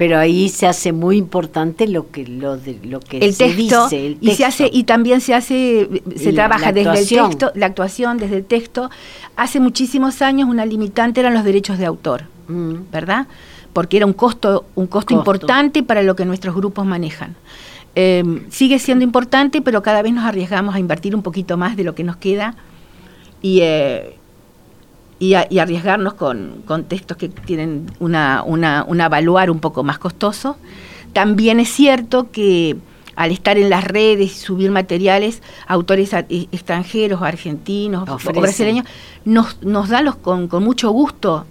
pero 0.00 0.18
ahí 0.18 0.48
se 0.48 0.66
hace 0.66 0.92
muy 0.92 1.18
importante 1.18 1.86
lo 1.86 2.10
que 2.10 2.26
lo 2.26 2.56
de 2.56 2.80
lo 2.84 3.00
que 3.00 3.18
el 3.18 3.34
se 3.34 3.48
texto, 3.48 3.84
dice 3.84 4.16
y 4.18 4.30
se 4.30 4.46
hace 4.46 4.70
y 4.72 4.84
también 4.84 5.20
se 5.20 5.34
hace 5.34 5.90
se 6.16 6.32
trabaja 6.32 6.72
desde 6.72 7.00
el 7.00 7.06
texto 7.06 7.52
la 7.54 7.66
actuación 7.66 8.16
desde 8.16 8.38
el 8.38 8.46
texto. 8.46 8.88
Hace 9.36 9.60
muchísimos 9.60 10.22
años 10.22 10.48
una 10.48 10.64
limitante 10.64 11.20
eran 11.20 11.34
los 11.34 11.44
derechos 11.44 11.76
de 11.76 11.84
autor 11.84 12.22
mm. 12.48 12.90
verdad 12.90 13.26
porque 13.74 13.98
era 13.98 14.06
un 14.06 14.14
costo 14.14 14.64
un 14.74 14.86
costo, 14.86 15.12
importante 15.12 15.82
para 15.82 16.02
lo 16.02 16.16
que 16.16 16.24
nuestros 16.24 16.54
grupos 16.54 16.86
manejan. 16.86 17.36
Em, 17.94 18.50
sigue 18.50 18.78
siendo 18.78 19.04
importante, 19.04 19.60
pero 19.60 19.82
cada 19.82 20.00
vez 20.00 20.14
nos 20.14 20.24
arriesgamos 20.24 20.74
a 20.74 20.78
invertir 20.78 21.14
un 21.14 21.20
poquito 21.20 21.58
más 21.58 21.76
de 21.76 21.84
lo 21.84 21.94
que 21.94 22.04
nos 22.04 22.16
queda. 22.16 22.54
Y, 23.42 23.60
eh, 23.60 24.16
y, 25.20 25.34
arriesgarnos 25.34 26.14
con, 26.14 26.62
con, 26.64 26.84
textos 26.84 27.16
que 27.16 27.28
tienen 27.28 27.86
una, 28.00 28.42
una, 28.44 28.84
un 28.88 29.00
avaluar 29.00 29.50
un 29.50 29.60
poco 29.60 29.84
más 29.84 29.98
costoso. 29.98 30.56
También 31.12 31.60
es 31.60 31.68
cierto 31.68 32.30
que 32.32 32.76
al 33.16 33.30
estar 33.30 33.58
en 33.58 33.68
las 33.68 33.84
redes 33.84 34.32
y 34.32 34.34
subir 34.34 34.70
materiales, 34.70 35.42
autores 35.66 36.14
e, 36.14 36.24
extranjeros, 36.52 37.20
argentinos 37.20 38.08
o 38.08 38.40
brasileños, 38.40 38.86
nos, 39.26 39.62
nos 39.62 39.90
dan 39.90 40.06
los, 40.06 40.16
con, 40.16 40.48
con 40.48 40.64
mucho 40.64 40.90
gusto 40.90 41.44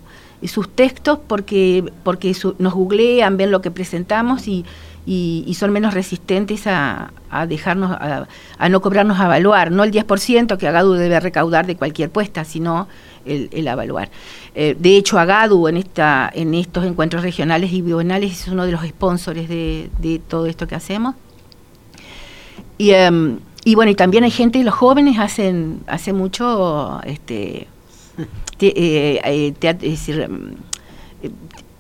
sus 0.48 0.70
textos 0.70 1.20
porque, 1.28 1.92
porque 2.04 2.36
nos 2.58 2.74
googlean, 2.74 3.38
ven 3.38 3.52
lo 3.52 3.62
que 3.62 3.72
presentamos 3.72 4.48
y, 4.48 4.66
y, 5.06 5.54
son 5.56 5.72
menos 5.72 5.94
resistentes 5.94 6.68
a, 6.68 7.12
dejarnos, 7.48 7.92
a, 7.92 8.70
no 8.70 8.82
cobrarnos 8.82 9.20
a 9.20 9.26
evaluar, 9.26 9.72
no 9.72 9.84
el 9.84 9.92
10% 9.92 10.58
que 10.58 10.68
Agadu 10.68 10.94
debe 10.94 11.20
recaudar 11.20 11.66
de 11.66 11.76
cualquier 11.76 12.10
puesta, 12.10 12.46
sino 12.46 12.88
el, 13.30 13.50
el 13.52 13.68
evaluar. 13.68 14.10
Eh, 14.56 14.76
de 14.78 14.98
hecho, 14.98 15.20
Agadu 15.20 15.68
en, 15.68 15.78
esta, 15.78 16.30
en 16.34 16.54
estos 16.54 16.86
encuentros 16.86 17.24
regionales 17.24 17.72
y 17.72 17.82
bienales 17.82 18.32
es 18.32 18.48
uno 18.48 18.66
de 18.66 18.72
los 18.72 18.82
sponsores 18.86 19.48
de, 19.48 20.22
todo 20.28 20.46
esto 20.46 20.68
que 20.68 20.76
hacemos. 20.76 21.16
Y, 22.78 22.92
em, 22.92 23.40
y, 23.66 23.76
bueno, 23.76 23.92
y 23.92 23.96
también 23.96 24.24
hay 24.24 24.32
gente, 24.32 24.64
los 24.64 24.74
jóvenes 24.74 25.20
hacen, 25.20 25.82
hace 25.88 26.14
mucho 26.14 27.02
este, 27.04 27.68
eh, 28.62 29.22
eh, 29.24 29.54
es 29.62 29.80
decir, 29.80 30.22
em, 30.22 30.56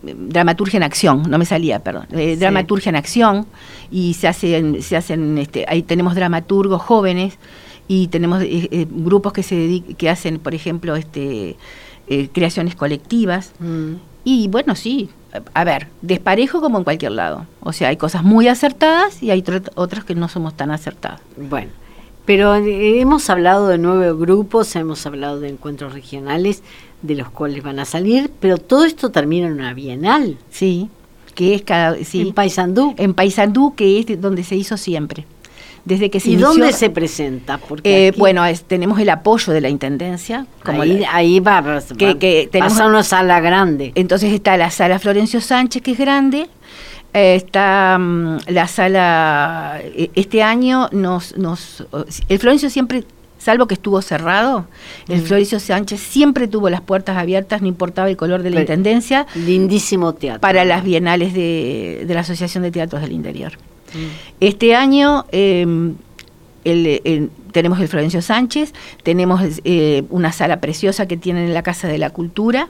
dramaturgia 0.02 0.78
en 0.78 0.84
acción, 0.84 1.24
no 1.30 1.38
me 1.38 1.46
salía, 1.46 1.80
perdón, 1.80 2.08
eh, 2.12 2.38
dramaturgia 2.38 2.90
en 2.90 2.96
acción 2.96 3.48
y 3.92 4.14
se 4.14 4.28
hacen, 4.28 4.82
se 4.82 4.96
hacen, 4.96 5.38
este, 5.38 5.66
ahí 5.68 5.84
tenemos 5.84 6.16
dramaturgos 6.16 6.82
jóvenes 6.82 7.38
y 7.90 8.08
tenemos 8.08 8.42
eh, 8.44 8.70
eh, 8.72 8.88
grupos 8.90 9.34
que 9.34 9.44
se 9.44 9.84
que 9.98 10.10
hacen, 10.10 10.40
por 10.40 10.56
ejemplo, 10.56 10.96
este, 10.96 11.58
creaciones 12.32 12.76
colectivas 12.76 13.52
mm. 13.60 13.94
y 14.24 14.48
bueno, 14.48 14.76
sí, 14.76 15.10
a 15.54 15.64
ver, 15.64 15.88
desparejo 16.02 16.62
como 16.62 16.78
en 16.78 16.84
cualquier 16.86 17.12
lado, 17.12 17.46
o 17.62 17.74
sea, 17.74 17.90
hay 17.90 17.98
cosas 17.98 18.24
muy 18.24 18.48
acertadas 18.48 19.22
y 19.22 19.32
hay 19.32 19.44
otras 19.76 20.06
que 20.06 20.16
no 20.16 20.30
somos 20.30 20.56
tan 20.56 20.72
acertadas. 20.72 21.20
Bueno. 21.36 21.72
Pero 22.26 22.54
hemos 22.54 23.28
hablado 23.32 23.70
de 23.70 23.80
nueve 23.80 24.14
grupos, 24.14 24.76
hemos 24.76 25.04
hablado 25.08 25.40
de 25.40 25.50
encuentros 25.50 25.94
regionales, 25.94 26.62
de 27.02 27.16
los 27.16 27.32
cuales 27.32 27.64
van 27.64 27.80
a 27.80 27.86
salir, 27.86 28.30
pero 28.40 28.60
todo 28.60 28.86
esto 28.86 29.10
termina 29.10 29.48
en 29.48 29.54
una 29.54 29.74
bienal. 29.74 30.38
Sí, 30.52 30.92
que 31.34 31.56
es 31.56 31.64
cada... 31.64 31.96
Sí, 32.04 32.22
en 32.22 32.34
Paysandú. 32.34 32.94
En 32.98 33.16
Paysandú, 33.16 33.74
que 33.74 34.00
es 34.00 34.22
donde 34.22 34.44
se 34.44 34.56
hizo 34.56 34.78
siempre. 34.78 35.26
Desde 35.90 36.12
que 36.12 36.20
se 36.20 36.30
¿Y 36.30 36.36
dónde 36.36 36.72
se 36.72 36.92
presenta? 36.92 37.58
Porque 37.58 38.10
eh, 38.10 38.14
bueno, 38.16 38.44
tenemos 38.68 39.00
el 39.00 39.10
apoyo 39.10 39.52
de 39.52 39.60
la 39.60 39.70
Intendencia. 39.70 40.46
Como 40.64 40.84
ahí, 40.84 41.40
va, 41.40 41.82
que, 41.98 42.20
que 42.20 42.48
tenemos, 42.52 42.80
una 42.80 43.02
sala 43.02 43.40
grande. 43.40 43.92
Entonces 43.96 44.32
está 44.32 44.56
la 44.56 44.70
sala 44.70 45.00
Florencio 45.00 45.42
Sánchez, 45.42 45.82
que 45.82 45.94
es 45.94 45.98
grande, 45.98 46.48
eh, 47.16 47.34
está 47.34 47.98
mm, 48.00 48.38
la 48.50 48.68
sala, 48.68 49.80
e, 49.84 50.12
este 50.14 50.44
año 50.44 50.90
nos, 50.92 51.36
nos, 51.38 51.88
el 52.28 52.38
Florencio 52.38 52.70
siempre 52.70 53.04
salvo 53.40 53.66
que 53.66 53.74
estuvo 53.74 54.00
cerrado, 54.04 54.68
el 55.08 55.22
Florencio 55.22 55.60
Sánchez 55.60 56.00
siempre 56.00 56.48
tuvo 56.48 56.70
las 56.70 56.82
puertas 56.82 57.18
abiertas, 57.18 57.62
no 57.64 57.68
importaba 57.68 58.10
el 58.10 58.18
color 58.18 58.44
de 58.44 58.52
la 58.52 58.60
intendencia. 58.60 59.26
Lindísimo 59.34 60.14
teatro. 60.14 60.42
Para 60.42 60.66
las 60.66 60.84
bienales 60.84 61.34
de, 61.34 62.06
la 62.08 62.20
Asociación 62.20 62.62
de 62.62 62.70
Teatros 62.70 63.02
del 63.02 63.14
Interior. 63.14 63.54
Este 64.40 64.76
año 64.76 65.26
em, 65.32 65.96
tenemos 67.52 67.80
el 67.80 67.88
Florencio 67.88 68.22
Sánchez, 68.22 68.74
tenemos 69.04 69.42
eh, 69.64 70.04
una 70.10 70.32
sala 70.32 70.60
preciosa 70.60 71.08
que 71.08 71.18
tienen 71.18 71.46
en 71.48 71.54
la 71.54 71.64
Casa 71.64 71.88
de 71.88 71.98
la 71.98 72.10
Cultura. 72.10 72.70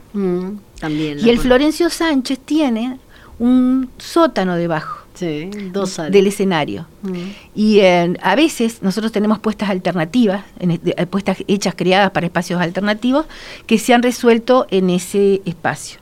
también. 0.78 1.18
Y 1.20 1.28
el 1.28 1.38
Florencio 1.38 1.90
Sánchez 1.90 2.38
tiene 2.38 2.98
un 3.38 3.90
sótano 3.98 4.56
debajo 4.56 5.00
del 5.18 6.26
escenario. 6.26 6.86
Mm. 7.02 7.14
Y 7.54 7.80
eh, 7.80 8.14
a 8.22 8.34
veces 8.36 8.82
nosotros 8.82 9.12
tenemos 9.12 9.38
puestas 9.38 9.70
alternativas, 9.70 10.44
en, 10.58 10.70
eh, 10.72 11.06
puestas 11.06 11.38
hechas, 11.46 11.74
creadas 11.76 12.10
para 12.10 12.26
espacios 12.26 12.60
alternativos, 12.60 13.26
que 13.66 13.78
se 13.78 13.92
han 13.92 14.02
resuelto 14.02 14.66
en 14.70 14.90
ese 14.90 15.42
espacio. 15.44 16.00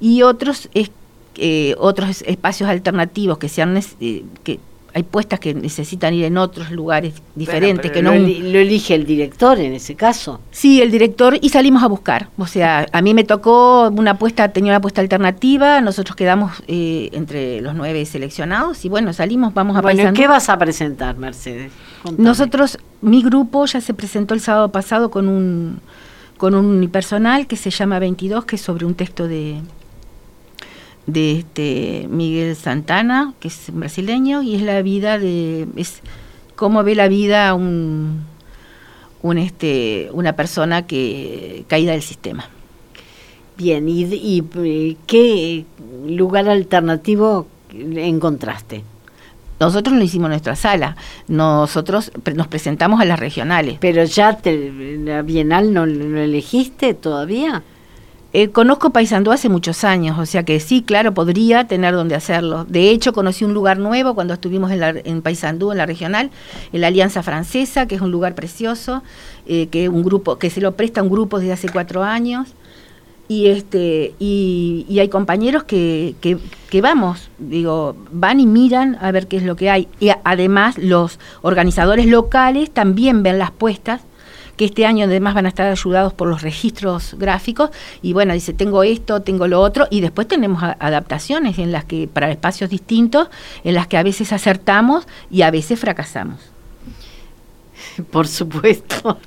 Y 0.00 0.22
otros, 0.22 0.68
eh, 1.36 1.74
otros 1.78 2.22
espacios 2.22 2.68
alternativos 2.68 3.38
que 3.38 3.48
se 3.48 3.62
han... 3.62 3.80
que, 4.44 4.58
hay 4.96 5.02
puestas 5.02 5.38
que 5.38 5.52
necesitan 5.52 6.14
ir 6.14 6.24
en 6.24 6.38
otros 6.38 6.70
lugares 6.70 7.12
diferentes 7.34 7.90
que 7.90 8.00
no 8.00 8.12
lo, 8.12 8.16
elige 8.16 8.94
el 8.94 9.04
director 9.04 9.60
en 9.60 9.74
ese 9.74 9.94
caso. 9.94 10.40
Sí 10.50 10.80
el 10.80 10.90
director 10.90 11.36
y 11.38 11.50
salimos 11.50 11.82
a 11.82 11.86
buscar. 11.86 12.30
O 12.38 12.46
sea 12.46 12.86
a 12.90 13.02
mí 13.02 13.12
me 13.12 13.22
tocó 13.22 13.90
una 13.90 14.12
apuesta 14.12 14.48
tenía 14.48 14.70
una 14.70 14.78
apuesta 14.78 15.02
alternativa 15.02 15.82
nosotros 15.82 16.16
quedamos 16.16 16.62
eh, 16.66 17.10
entre 17.12 17.60
los 17.60 17.74
nueve 17.74 18.06
seleccionados 18.06 18.86
y 18.86 18.88
bueno 18.88 19.12
salimos 19.12 19.52
vamos 19.52 19.76
a 19.76 19.82
bueno 19.82 20.14
qué 20.14 20.28
vas 20.28 20.48
a 20.48 20.56
presentar 20.58 21.18
Mercedes 21.18 21.72
nosotros 22.16 22.78
mi 23.02 23.22
grupo 23.22 23.66
ya 23.66 23.82
se 23.82 23.92
presentó 23.92 24.32
el 24.32 24.40
sábado 24.40 24.72
pasado 24.72 25.10
con 25.10 25.28
un 25.28 25.80
con 26.38 26.54
un 26.54 26.64
unipersonal 26.64 27.46
que 27.46 27.56
se 27.56 27.68
llama 27.70 27.98
22 27.98 28.46
que 28.46 28.56
es 28.56 28.62
sobre 28.62 28.86
un 28.86 28.94
texto 28.94 29.28
de 29.28 29.60
de 31.06 31.38
este 31.38 32.08
Miguel 32.10 32.56
Santana, 32.56 33.34
que 33.40 33.48
es 33.48 33.70
brasileño, 33.72 34.42
y 34.42 34.56
es 34.56 34.62
la 34.62 34.82
vida 34.82 35.18
de, 35.18 35.66
es 35.76 36.00
cómo 36.56 36.82
ve 36.82 36.94
la 36.94 37.08
vida 37.08 37.54
un, 37.54 38.24
un 39.22 39.38
este, 39.38 40.08
una 40.12 40.34
persona 40.34 40.86
que 40.86 41.64
caída 41.68 41.92
del 41.92 42.02
sistema. 42.02 42.48
Bien, 43.56 43.88
¿y, 43.88 44.02
y 44.02 44.44
eh, 44.56 44.96
qué 45.06 45.64
lugar 46.06 46.48
alternativo 46.48 47.46
encontraste? 47.70 48.82
Nosotros 49.58 49.96
lo 49.96 50.04
hicimos 50.04 50.26
en 50.26 50.32
nuestra 50.32 50.54
sala, 50.54 50.96
nosotros 51.28 52.12
nos 52.34 52.46
presentamos 52.48 53.00
a 53.00 53.06
las 53.06 53.18
regionales. 53.18 53.78
Pero 53.80 54.04
ya 54.04 54.36
te, 54.36 54.98
la 54.98 55.22
Bienal 55.22 55.72
no 55.72 55.86
lo 55.86 56.20
elegiste 56.20 56.92
todavía. 56.92 57.62
Eh, 58.38 58.50
conozco 58.50 58.90
Paysandú 58.90 59.32
hace 59.32 59.48
muchos 59.48 59.82
años, 59.82 60.18
o 60.18 60.26
sea 60.26 60.42
que 60.42 60.60
sí, 60.60 60.82
claro, 60.82 61.14
podría 61.14 61.66
tener 61.66 61.94
donde 61.94 62.14
hacerlo. 62.14 62.66
De 62.66 62.90
hecho, 62.90 63.14
conocí 63.14 63.46
un 63.46 63.54
lugar 63.54 63.78
nuevo 63.78 64.14
cuando 64.14 64.34
estuvimos 64.34 64.70
en, 64.72 64.80
la, 64.80 64.90
en 64.90 65.22
Paysandú, 65.22 65.72
en 65.72 65.78
la 65.78 65.86
regional, 65.86 66.30
en 66.70 66.82
la 66.82 66.88
Alianza 66.88 67.22
Francesa, 67.22 67.86
que 67.86 67.94
es 67.94 68.02
un 68.02 68.10
lugar 68.10 68.34
precioso, 68.34 69.02
eh, 69.46 69.68
que 69.68 69.88
un 69.88 70.02
grupo 70.02 70.36
que 70.36 70.50
se 70.50 70.60
lo 70.60 70.72
presta 70.72 71.02
un 71.02 71.08
grupo 71.08 71.38
desde 71.38 71.54
hace 71.54 71.70
cuatro 71.70 72.02
años. 72.02 72.48
Y 73.26 73.46
este 73.46 74.14
y, 74.18 74.84
hay 75.00 75.08
compañeros 75.08 75.64
que, 75.64 76.14
que, 76.20 76.36
que, 76.68 76.82
vamos, 76.82 77.30
digo, 77.38 77.96
van 78.12 78.38
y 78.38 78.46
miran 78.46 78.98
a 79.00 79.12
ver 79.12 79.28
qué 79.28 79.38
es 79.38 79.44
lo 79.44 79.56
que 79.56 79.70
hay. 79.70 79.88
Y 79.98 80.10
además 80.24 80.76
los 80.76 81.18
organizadores 81.40 82.04
locales 82.04 82.70
también 82.70 83.22
ven 83.22 83.38
las 83.38 83.50
puestas 83.50 84.02
que 84.56 84.64
este 84.64 84.86
año 84.86 85.04
además 85.04 85.34
van 85.34 85.46
a 85.46 85.48
estar 85.48 85.70
ayudados 85.70 86.12
por 86.12 86.28
los 86.28 86.42
registros 86.42 87.14
gráficos 87.18 87.70
y 88.02 88.12
bueno, 88.12 88.32
dice, 88.34 88.52
tengo 88.52 88.82
esto, 88.82 89.20
tengo 89.22 89.46
lo 89.46 89.60
otro 89.60 89.86
y 89.90 90.00
después 90.00 90.26
tenemos 90.28 90.62
adaptaciones 90.62 91.58
en 91.58 91.72
las 91.72 91.84
que 91.84 92.08
para 92.08 92.30
espacios 92.30 92.70
distintos, 92.70 93.28
en 93.64 93.74
las 93.74 93.86
que 93.86 93.96
a 93.96 94.02
veces 94.02 94.32
acertamos 94.32 95.06
y 95.30 95.42
a 95.42 95.50
veces 95.50 95.78
fracasamos. 95.78 96.40
Por 98.10 98.26
supuesto. 98.26 99.18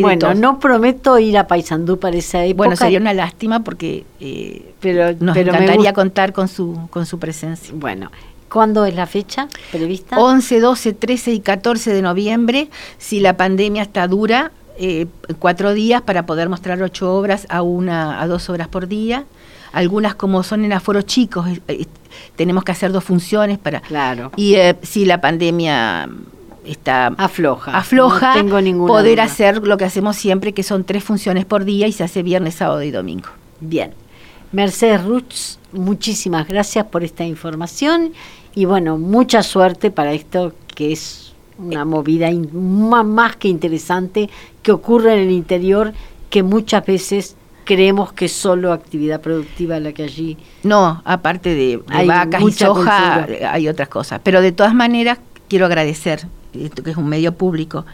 Bueno, 0.00 0.34
no 0.34 0.60
prometo 0.60 1.18
ir 1.18 1.38
a 1.38 1.46
Paysandú 1.46 1.98
para 1.98 2.16
esa 2.16 2.44
época. 2.44 2.56
Bueno, 2.56 2.76
sería 2.76 2.98
una 2.98 3.14
lástima 3.14 3.64
porque 3.64 4.04
eh, 4.20 4.74
pero, 4.80 5.14
nos 5.18 5.36
encantaría 5.36 5.92
contar 5.92 6.32
con 6.32 6.48
su, 6.48 6.88
con 6.90 7.06
su 7.06 7.18
presencia. 7.18 7.72
Bueno, 7.74 8.10
¿Cuándo 8.48 8.84
es 8.86 8.94
la 8.94 9.06
fecha 9.06 9.48
prevista? 9.70 10.18
11, 10.18 10.60
12, 10.60 10.92
13 10.94 11.32
y 11.32 11.40
14 11.40 11.92
de 11.92 12.02
noviembre. 12.02 12.70
Si 12.98 13.20
la 13.20 13.36
pandemia 13.36 13.82
está 13.82 14.08
dura, 14.08 14.52
eh, 14.78 15.06
cuatro 15.38 15.74
días 15.74 16.02
para 16.02 16.24
poder 16.24 16.48
mostrar 16.48 16.80
ocho 16.82 17.12
obras 17.12 17.46
a 17.50 17.62
una 17.62 18.20
a 18.22 18.26
dos 18.26 18.48
obras 18.48 18.68
por 18.68 18.86
día. 18.86 19.24
Algunas 19.72 20.14
como 20.14 20.42
son 20.42 20.64
en 20.64 20.72
aforos 20.72 21.04
chicos, 21.04 21.46
tenemos 22.36 22.64
que 22.64 22.72
hacer 22.72 22.90
dos 22.90 23.04
funciones 23.04 23.58
para... 23.58 23.80
Claro. 23.80 24.32
Y 24.36 24.54
eh, 24.54 24.76
si 24.82 25.04
la 25.04 25.20
pandemia 25.20 26.08
está 26.64 27.08
afloja, 27.18 27.76
afloja 27.76 28.34
poder 28.86 29.20
hacer 29.20 29.66
lo 29.66 29.76
que 29.76 29.84
hacemos 29.84 30.16
siempre, 30.16 30.54
que 30.54 30.62
son 30.62 30.84
tres 30.84 31.04
funciones 31.04 31.44
por 31.44 31.64
día 31.64 31.86
y 31.86 31.92
se 31.92 32.04
hace 32.04 32.22
viernes, 32.22 32.54
sábado 32.54 32.82
y 32.82 32.90
domingo. 32.90 33.28
Bien. 33.60 33.92
Mercedes 34.52 35.04
Ruch, 35.04 35.58
muchísimas 35.72 36.48
gracias 36.48 36.86
por 36.86 37.04
esta 37.04 37.24
información 37.24 38.12
y 38.54 38.64
bueno, 38.64 38.96
mucha 38.96 39.42
suerte 39.42 39.90
para 39.90 40.12
esto 40.12 40.52
que 40.74 40.92
es 40.92 41.32
una 41.58 41.84
movida 41.84 42.30
más 42.52 43.36
que 43.36 43.48
interesante 43.48 44.30
que 44.62 44.72
ocurre 44.72 45.14
en 45.14 45.28
el 45.28 45.30
interior 45.32 45.92
que 46.30 46.42
muchas 46.42 46.86
veces 46.86 47.36
creemos 47.64 48.12
que 48.14 48.26
es 48.26 48.32
solo 48.32 48.72
actividad 48.72 49.20
productiva 49.20 49.78
la 49.78 49.92
que 49.92 50.04
allí... 50.04 50.38
No, 50.62 51.02
aparte 51.04 51.54
de, 51.54 51.82
vacas 52.06 52.42
y 52.42 52.52
soja, 52.52 53.26
hay 53.50 53.68
otras 53.68 53.88
cosas. 53.88 54.20
Pero 54.22 54.40
de 54.40 54.52
todas 54.52 54.74
maneras, 54.74 55.18
quiero 55.48 55.66
agradecer, 55.66 56.26
esto 56.54 56.82
que 56.82 56.92
es 56.92 56.96
un 56.96 57.08
medio 57.08 57.34
público, 57.34 57.84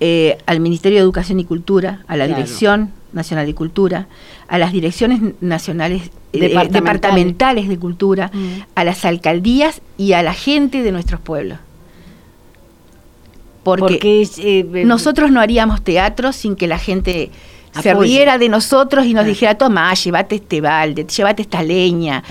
eh, 0.00 0.38
al 0.46 0.60
Ministerio 0.60 0.98
de 0.98 1.02
Educación 1.02 1.40
y 1.40 1.44
Cultura, 1.44 2.04
a 2.08 2.16
la 2.16 2.26
Dirección 2.26 2.92
Nacional 3.16 3.46
de 3.46 3.54
Cultura, 3.54 4.06
a 4.46 4.58
las 4.58 4.72
direcciones 4.72 5.20
nacionales 5.40 6.10
eh, 6.32 6.68
departamentales. 6.70 7.68
de 7.68 7.78
cultura, 7.78 8.30
mm. 8.32 8.46
a 8.74 8.84
las 8.84 9.04
alcaldías 9.04 9.80
y 9.98 10.12
a 10.12 10.22
la 10.22 10.34
gente 10.34 10.82
de 10.82 10.92
nuestros 10.92 11.20
pueblos. 11.20 11.58
Porque, 13.64 14.28
eh, 14.38 14.84
nosotros 14.84 15.32
no 15.32 15.40
haríamos 15.40 15.82
teatro 15.82 16.32
sin 16.32 16.54
que 16.54 16.68
la 16.68 16.78
gente 16.78 17.32
se 17.82 17.94
riera 17.94 18.38
de 18.38 18.48
nosotros 18.48 19.04
y 19.06 19.12
nos 19.12 19.26
dijera, 19.26 19.58
toma, 19.58 19.92
llévate 19.92 20.36
este 20.36 20.60
balde, 20.60 21.04
llévate 21.04 21.42
esta 21.42 21.62
leña, 21.62 22.22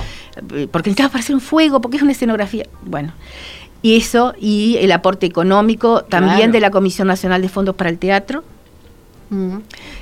porque 0.71 0.89
necesitamos 0.89 1.11
para 1.11 1.23
hacer 1.23 1.35
un 1.35 1.41
fuego, 1.41 1.81
porque 1.81 1.97
es 1.97 2.03
una 2.03 2.13
escenografía. 2.13 2.65
Bueno, 2.83 3.11
y 3.81 3.97
eso, 3.97 4.33
y 4.39 4.77
el 4.79 4.91
aporte 4.91 5.25
económico 5.25 6.03
también 6.03 6.51
de 6.51 6.59
la 6.59 6.71
Comisión 6.71 7.07
Nacional 7.07 7.41
de 7.41 7.49
Fondos 7.49 7.75
para 7.75 7.89
el 7.89 7.99
Teatro. 7.99 8.43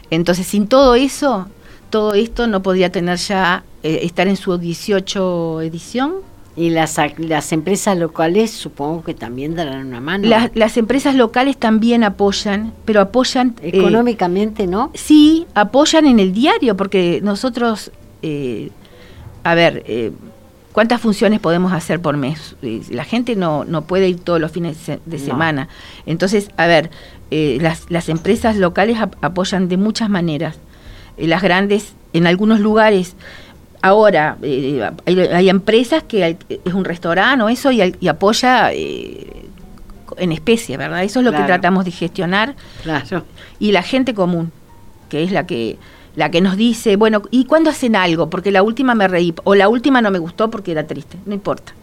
Entonces, 0.09 0.47
sin 0.47 0.67
todo 0.67 0.95
eso, 0.95 1.47
todo 1.89 2.13
esto 2.13 2.47
no 2.47 2.62
podría 2.63 2.91
tener 2.91 3.17
ya, 3.17 3.63
eh, 3.83 3.99
estar 4.03 4.27
en 4.27 4.36
su 4.36 4.57
18 4.57 5.62
edición. 5.62 6.13
Y 6.55 6.69
las, 6.69 6.97
las 7.17 7.51
empresas 7.51 7.97
locales 7.97 8.51
supongo 8.51 9.03
que 9.03 9.15
también 9.15 9.55
darán 9.55 9.88
una 9.88 9.99
mano. 9.99 10.27
Las, 10.53 10.77
empresas 10.77 11.15
locales 11.15 11.57
también 11.57 12.03
apoyan, 12.03 12.73
pero 12.86 13.01
apoyan... 13.01 13.55
Eh, 13.62 13.71
Económicamente, 13.73 14.67
¿no? 14.67 14.91
Sí, 14.93 15.47
apoyan 15.55 16.05
en 16.05 16.19
el 16.19 16.31
diario, 16.31 16.77
porque 16.77 17.21
nosotros, 17.23 17.91
eh, 18.21 18.69
a 19.43 19.55
ver, 19.55 19.83
¿cuántas 20.73 20.99
funciones 20.99 21.39
podemos 21.39 21.71
hacer 21.71 22.01
por 22.01 22.17
mes? 22.17 22.55
La 22.89 23.05
gente 23.05 23.38
no, 23.38 23.63
no 23.63 23.83
puede 23.83 24.09
ir 24.09 24.19
todos 24.19 24.41
los 24.41 24.51
fines 24.51 24.77
de 25.05 25.19
semana. 25.19 25.69
Entonces, 26.05 26.49
a 26.57 26.67
ver, 26.67 26.91
las, 27.31 27.89
las 27.89 28.09
empresas 28.09 28.57
locales 28.57 28.97
apoyan 29.21 29.69
de 29.69 29.77
muchas 29.77 30.09
maneras. 30.09 30.57
las 31.17 31.41
grandes, 31.41 31.93
en 32.12 32.27
algunos 32.27 32.59
lugares 32.59 33.15
Ahora, 33.83 34.38
eh, 34.41 34.89
hay, 35.05 35.49
empresas 35.49 36.03
que 36.03 36.38
es 36.47 36.73
un 36.73 36.86
restaurante 36.86 37.43
o 37.43 37.49
eso 37.49 37.69
y, 37.69 38.07
apoya 38.07 38.71
eh, 38.71 39.27
en 40.15 40.31
especie, 40.31 40.77
¿verdad? 40.77 41.03
Eso 41.03 41.19
es 41.19 41.25
lo 41.25 41.33
que 41.33 41.43
tratamos 41.43 41.83
de 41.83 41.91
gestionar. 41.91 42.55
Claro. 42.81 43.25
Y 43.59 43.73
la 43.73 43.83
gente 43.83 44.13
común, 44.13 44.53
que 45.09 45.23
es 45.23 45.33
la 45.33 45.45
que 45.45 45.77
la 46.15 46.30
que 46.32 46.41
nos 46.41 46.58
dice, 46.58 46.95
bueno, 46.95 47.23
¿y 47.32 47.45
cuándo 47.45 47.69
hacen 47.69 47.95
algo? 47.95 48.30
Porque 48.30 48.52
la 48.52 48.63
última 48.63 48.95
me 48.95 49.08
reí, 49.08 49.34
o 49.43 49.56
la 49.56 49.69
última 49.69 50.02
no 50.02 50.12
me 50.12 50.19
gustó 50.19 50.49
porque 50.49 50.71
era 50.71 50.86
triste, 50.86 51.17
no 51.26 51.34
importa. 51.34 51.73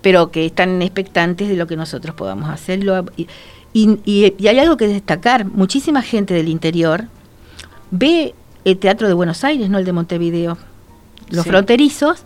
Pero 0.00 0.30
que 0.30 0.46
están 0.46 0.82
expectantes 0.82 1.48
de 1.48 1.56
lo 1.56 1.66
que 1.66 1.76
nosotros 1.76 2.14
podamos 2.14 2.50
hacerlo. 2.50 3.04
Y, 3.16 3.28
y 3.72 4.46
hay 4.46 4.58
algo 4.58 4.76
que 4.76 4.86
destacar, 4.86 5.46
muchísima 5.46 6.02
gente 6.02 6.34
del 6.34 6.48
interior 6.48 7.06
ve 7.90 8.34
el 8.64 8.78
teatro 8.78 9.08
de 9.08 9.14
Buenos 9.14 9.44
Aires, 9.44 9.68
no 9.68 9.78
el 9.78 9.84
de 9.84 9.92
Montevideo 9.92 10.56
los 11.30 11.46
fronterizos, 11.46 12.24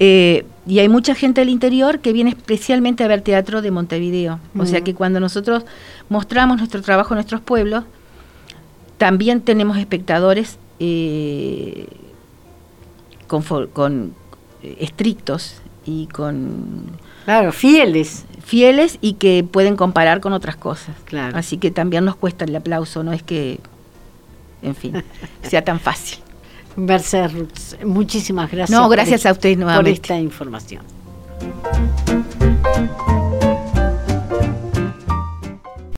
eh, 0.00 0.44
y 0.66 0.80
hay 0.80 0.88
mucha 0.88 1.14
gente 1.14 1.40
del 1.40 1.50
interior 1.50 2.00
que 2.00 2.12
viene 2.12 2.30
especialmente 2.30 3.04
a 3.04 3.08
ver 3.08 3.22
teatro 3.22 3.62
de 3.62 3.70
Montevideo. 3.70 4.40
O 4.56 4.66
sea 4.66 4.80
mm. 4.80 4.84
que 4.84 4.94
cuando 4.94 5.20
nosotros 5.20 5.64
mostramos 6.08 6.58
nuestro 6.58 6.82
trabajo 6.82 7.14
en 7.14 7.16
nuestros 7.16 7.40
pueblos, 7.40 7.84
también 8.98 9.40
tenemos 9.40 9.78
espectadores 9.78 10.58
eh, 10.80 11.86
con, 13.26 14.14
eh, 14.62 14.76
estrictos 14.80 15.62
y 15.84 16.06
con... 16.08 16.98
Claro, 17.24 17.52
fieles. 17.52 18.24
Fieles 18.44 18.98
y 19.00 19.14
que 19.14 19.44
pueden 19.44 19.76
comparar 19.76 20.20
con 20.20 20.32
otras 20.32 20.56
cosas. 20.56 20.96
Claro. 21.04 21.36
Así 21.36 21.58
que 21.58 21.70
también 21.70 22.04
nos 22.04 22.16
cuesta 22.16 22.44
el 22.44 22.56
aplauso, 22.56 23.02
no 23.02 23.12
es 23.12 23.22
que, 23.22 23.60
en 24.62 24.74
fin, 24.74 25.02
sea 25.42 25.64
tan 25.64 25.78
fácil. 25.80 26.18
Mercedes 26.76 27.76
muchísimas 27.84 28.50
gracias. 28.50 28.78
No, 28.78 28.88
gracias 28.88 29.26
a 29.26 29.32
usted 29.32 29.56
nuevamente. 29.56 29.90
Por 29.90 30.02
esta 30.02 30.18
información. 30.18 30.82